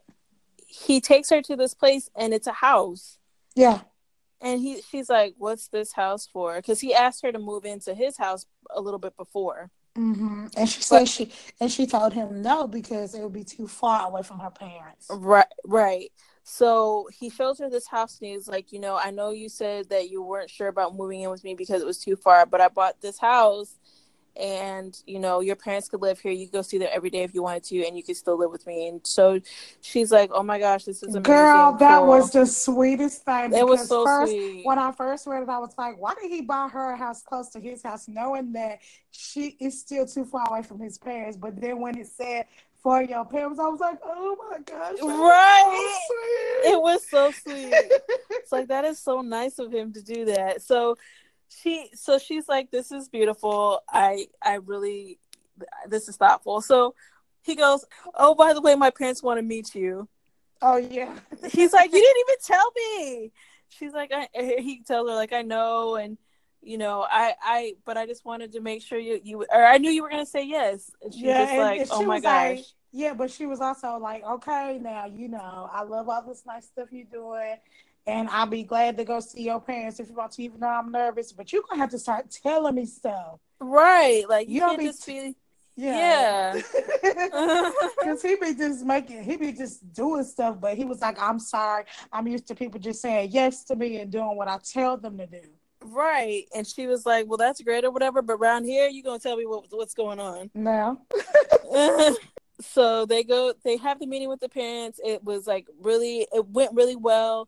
[0.67, 3.17] he takes her to this place, and it's a house.
[3.55, 3.81] yeah,
[4.41, 7.93] And he, she's like, "What's this house for?" Because he asked her to move into
[7.93, 9.71] his house a little bit before.
[9.99, 13.67] Hmm And she said she and she told him no because it would be too
[13.67, 15.07] far away from her parents.
[15.09, 16.11] Right, right.
[16.43, 19.89] So he shows her this house and he's like, you know, I know you said
[19.89, 22.61] that you weren't sure about moving in with me because it was too far, but
[22.61, 23.78] I bought this house
[24.39, 26.31] and you know, your parents could live here.
[26.31, 28.37] You could go see them every day if you wanted to and you could still
[28.37, 28.87] live with me.
[28.87, 29.39] And so
[29.81, 31.23] she's like, Oh my gosh, this is amazing.
[31.23, 33.53] Girl, that cool." was the sweetest thing.
[33.53, 34.65] it was so first, sweet.
[34.65, 37.21] When I first read it, I was like, why did he buy her a house
[37.21, 38.79] close to his house, knowing that
[39.11, 41.37] she is still too far away from his parents?
[41.37, 42.45] But then when it said
[42.81, 45.01] for your parents, I was like, oh my gosh.
[45.01, 45.99] Right.
[46.07, 46.71] so.
[46.71, 47.73] It was so sweet.
[48.29, 50.97] it's like that is so nice of him to do that so
[51.49, 55.19] she so she's like this is beautiful i i really
[55.87, 56.61] this is thoughtful.
[56.61, 56.95] So
[57.41, 57.83] he goes,
[58.15, 60.07] "Oh, by the way, my parents want to meet you."
[60.61, 61.13] Oh yeah.
[61.51, 63.31] He's like, "You didn't even tell me."
[63.67, 64.29] She's like, I,
[64.61, 66.17] "He tells her like I know, and
[66.61, 69.77] you know, I, I, but I just wanted to make sure you, you, or I
[69.79, 72.05] knew you were gonna say yes." And she's Yeah, just and- like, and "Oh she
[72.05, 75.83] my was gosh." like- Yeah, but she was also like, okay, now you know, I
[75.83, 77.57] love all this nice stuff you're doing,
[78.07, 80.67] and I'll be glad to go see your parents if you want to, even though
[80.67, 81.31] I'm nervous.
[81.31, 83.39] But you're gonna have to start telling me stuff.
[83.59, 85.35] right, like you, don't be just be.
[85.75, 86.55] Yeah.
[86.55, 87.71] Yeah.
[88.03, 91.39] Cause he be just making, he be just doing stuff, but he was like, "I'm
[91.39, 94.97] sorry, I'm used to people just saying yes to me and doing what I tell
[94.97, 95.41] them to do."
[95.81, 96.45] Right.
[96.53, 99.37] And she was like, Well, that's great or whatever, but around here you gonna tell
[99.37, 100.49] me what what's going on.
[100.53, 101.01] Now,
[102.61, 104.99] so they go they have the meeting with the parents.
[105.03, 107.47] It was like really it went really well.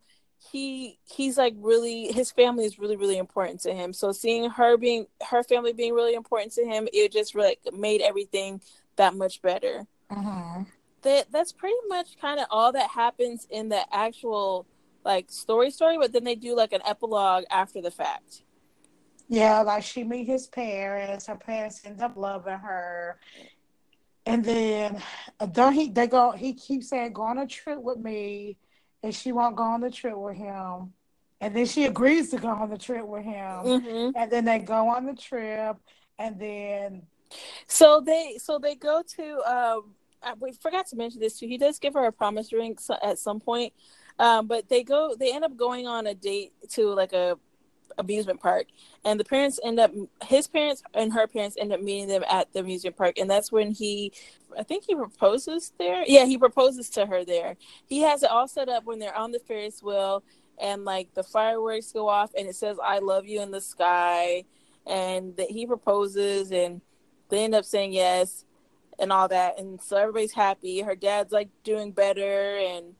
[0.52, 3.94] He he's like really his family is really, really important to him.
[3.94, 8.02] So seeing her being her family being really important to him, it just like made
[8.02, 8.62] everything
[8.98, 9.88] that much better.
[10.10, 10.66] Mhm.
[11.04, 14.68] That that's pretty much kind of all that happens in the actual
[15.04, 18.44] like story story, but then they do like an epilogue after the fact.
[19.28, 21.28] yeah, like she meet his parents.
[21.28, 23.20] Her parents end up loving her,
[24.26, 25.02] and then
[25.52, 25.90] don't he?
[25.90, 26.32] They go.
[26.32, 28.58] He keeps saying, "Go on a trip with me,"
[29.04, 30.94] and she won't go on the trip with him.
[31.40, 33.34] And then she agrees to go on the trip with him.
[33.34, 34.10] Mm-hmm.
[34.16, 35.78] And then they go on the trip,
[36.20, 37.02] and then
[37.68, 41.48] So they so they go to um I- we forgot to mention this too.
[41.48, 43.74] He does give her a promise ring so- at some point.
[44.20, 47.38] Um but they go they end up going on a date to like a
[47.98, 48.68] amusement park
[49.06, 49.92] and the parents end up
[50.24, 53.52] his parents and her parents end up meeting them at the amusement park and that's
[53.52, 54.12] when he
[54.58, 56.04] I think he proposes there.
[56.06, 57.56] Yeah, he proposes to her there.
[57.86, 60.24] He has it all set up when they're on the Ferris wheel
[60.60, 64.44] and like the fireworks go off and it says I love you in the sky
[64.86, 66.82] and that he proposes and
[67.30, 68.46] they end up saying yes
[69.00, 72.94] and all that and so everybody's happy her dad's like doing better and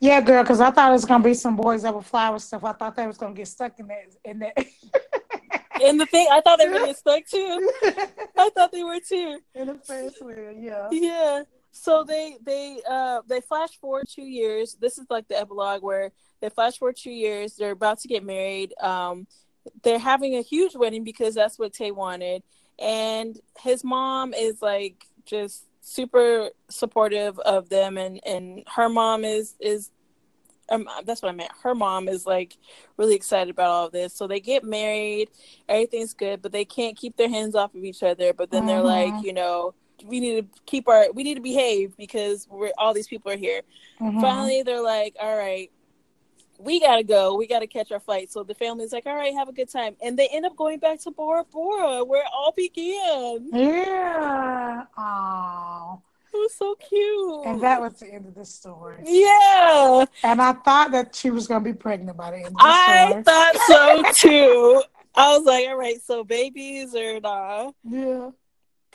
[0.00, 2.42] yeah, girl, because I thought it was gonna be some boys that would fly with
[2.42, 2.64] stuff.
[2.64, 4.56] I thought they was gonna get stuck in that in that.
[5.82, 7.70] And the thing i thought they were gonna get stuck too.
[8.38, 9.40] I thought they were too.
[9.54, 10.52] In the Ferris wheel.
[10.52, 10.88] Yeah.
[10.90, 11.42] yeah.
[11.72, 14.76] So they they uh they flash forward two years.
[14.80, 17.56] This is like the epilogue where they flash forward two years.
[17.56, 18.72] They're about to get married.
[18.80, 19.26] Um
[19.82, 22.42] they're having a huge wedding because that's what Tae wanted.
[22.78, 29.54] And his mom is like just super supportive of them and and her mom is
[29.60, 29.90] is
[30.70, 31.50] um, that's what I meant.
[31.62, 32.56] Her mom is like
[32.96, 34.14] really excited about all of this.
[34.14, 35.28] So they get married,
[35.68, 38.32] everything's good, but they can't keep their hands off of each other.
[38.32, 38.84] But then they're Mhm.
[38.84, 39.74] like, you know,
[40.06, 43.36] we need to keep our, we need to behave because we're all these people are
[43.36, 43.60] here.
[44.00, 44.22] Mhm.
[44.22, 45.70] Finally, they're like, all right,
[46.58, 47.36] we gotta go.
[47.36, 48.30] We gotta catch our flight.
[48.30, 50.78] So the family's like, all right, have a good time, and they end up going
[50.78, 53.48] back to Bora Bora, where it all began.
[53.52, 54.84] Yeah.
[54.96, 56.00] Oh.
[56.32, 57.46] It was so cute.
[57.46, 58.96] And that was the end of the story.
[59.04, 60.04] yeah.
[60.24, 63.06] And I thought that she was gonna be pregnant by the end of the I
[63.10, 63.22] story.
[63.22, 64.82] thought so too.
[65.14, 67.70] I was like, all right, so babies or nah.
[67.88, 68.30] yeah.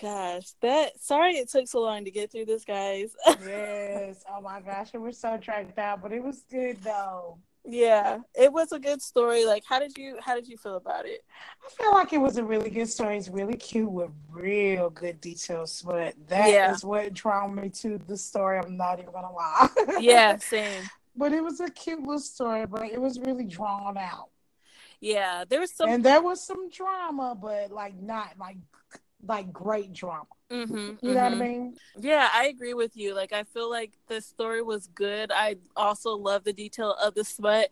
[0.02, 3.12] Gosh, that sorry it took so long to get through this, guys.
[3.46, 4.24] Yes.
[4.30, 7.38] Oh my gosh, it was so dragged out, but it was good though.
[7.74, 9.46] Yeah, it was a good story.
[9.46, 11.24] Like, how did you how did you feel about it?
[11.66, 13.18] I feel like it was a really good story.
[13.18, 16.76] It's really cute with real good details, but that is Yeah.
[16.82, 18.60] what drew me to the story.
[18.60, 19.70] I'm not even gonna lie.
[20.00, 20.90] Yeah, same.
[21.16, 24.30] but it was a cute little story, but it was really drawn out.
[25.02, 25.90] Yeah, there was some.
[25.90, 28.58] and there was some drama, but like not like
[29.26, 30.26] like great drama.
[30.52, 31.48] Mhm, You know what I mhm.
[31.48, 31.80] mean?
[32.00, 33.14] Yeah, I agree with you.
[33.16, 35.32] Like, I feel like the story was good.
[35.34, 37.70] I also love the detail of the smut.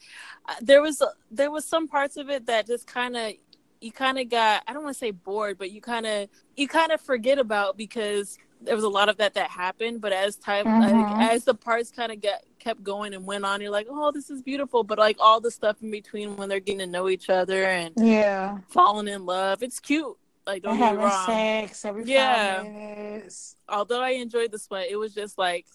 [0.47, 1.01] Uh, There was
[1.32, 3.34] there was some parts of it that just kind of
[3.82, 6.67] you kind of got I don't want to say bored, but you kind of you
[6.67, 10.01] kind of forget about because there was a lot of that that happened.
[10.01, 10.78] But as time Mhm.
[10.80, 14.11] like, as the parts kind of got kept going and went on, you're like, oh,
[14.11, 14.84] this is beautiful.
[14.84, 17.95] But like all the stuff in between when they're getting to know each other and
[17.95, 18.59] Yeah.
[18.69, 20.17] falling in love, it's cute.
[20.47, 22.63] Like don't get me wrong sex every Yeah.
[22.63, 23.57] five minutes.
[23.67, 25.65] although I enjoyed the smut, it was just like,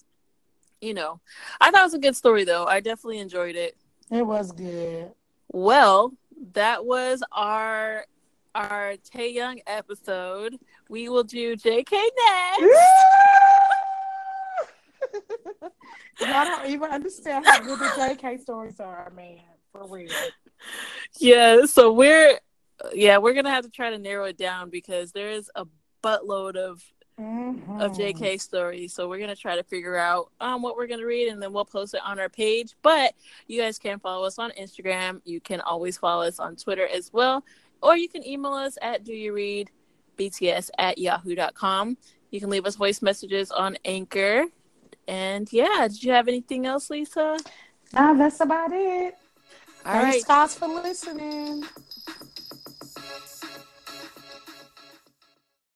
[0.80, 1.20] you know,
[1.60, 2.64] I thought it was a good story though.
[2.64, 3.76] I definitely enjoyed it.
[4.10, 5.12] It was good.
[5.52, 6.14] Well,
[6.54, 8.06] that was our
[8.54, 10.58] our Taehyung episode.
[10.88, 12.64] We will do JK next.
[16.24, 19.40] I don't even understand how good the JK stories are, man.
[19.72, 20.10] For real.
[21.18, 22.38] yeah, so we're
[22.92, 25.66] yeah, we're gonna have to try to narrow it down because there is a
[26.02, 26.82] buttload of
[27.20, 27.80] Mhm.
[27.80, 28.94] of JK stories.
[28.94, 31.64] So we're gonna try to figure out um what we're gonna read and then we'll
[31.66, 32.74] post it on our page.
[32.82, 33.14] But
[33.46, 35.20] you guys can follow us on Instagram.
[35.24, 37.44] You can always follow us on Twitter as well.
[37.82, 39.70] Or you can email us at do you read
[40.18, 41.98] bts at yahoo.com.
[42.30, 44.46] You can leave us voice messages on Anchor.
[45.06, 47.38] And yeah, did you have anything else, Lisa?
[47.92, 49.16] Nah, that's about it.
[49.84, 50.12] All right.
[50.12, 51.64] Thanks, guys, for listening.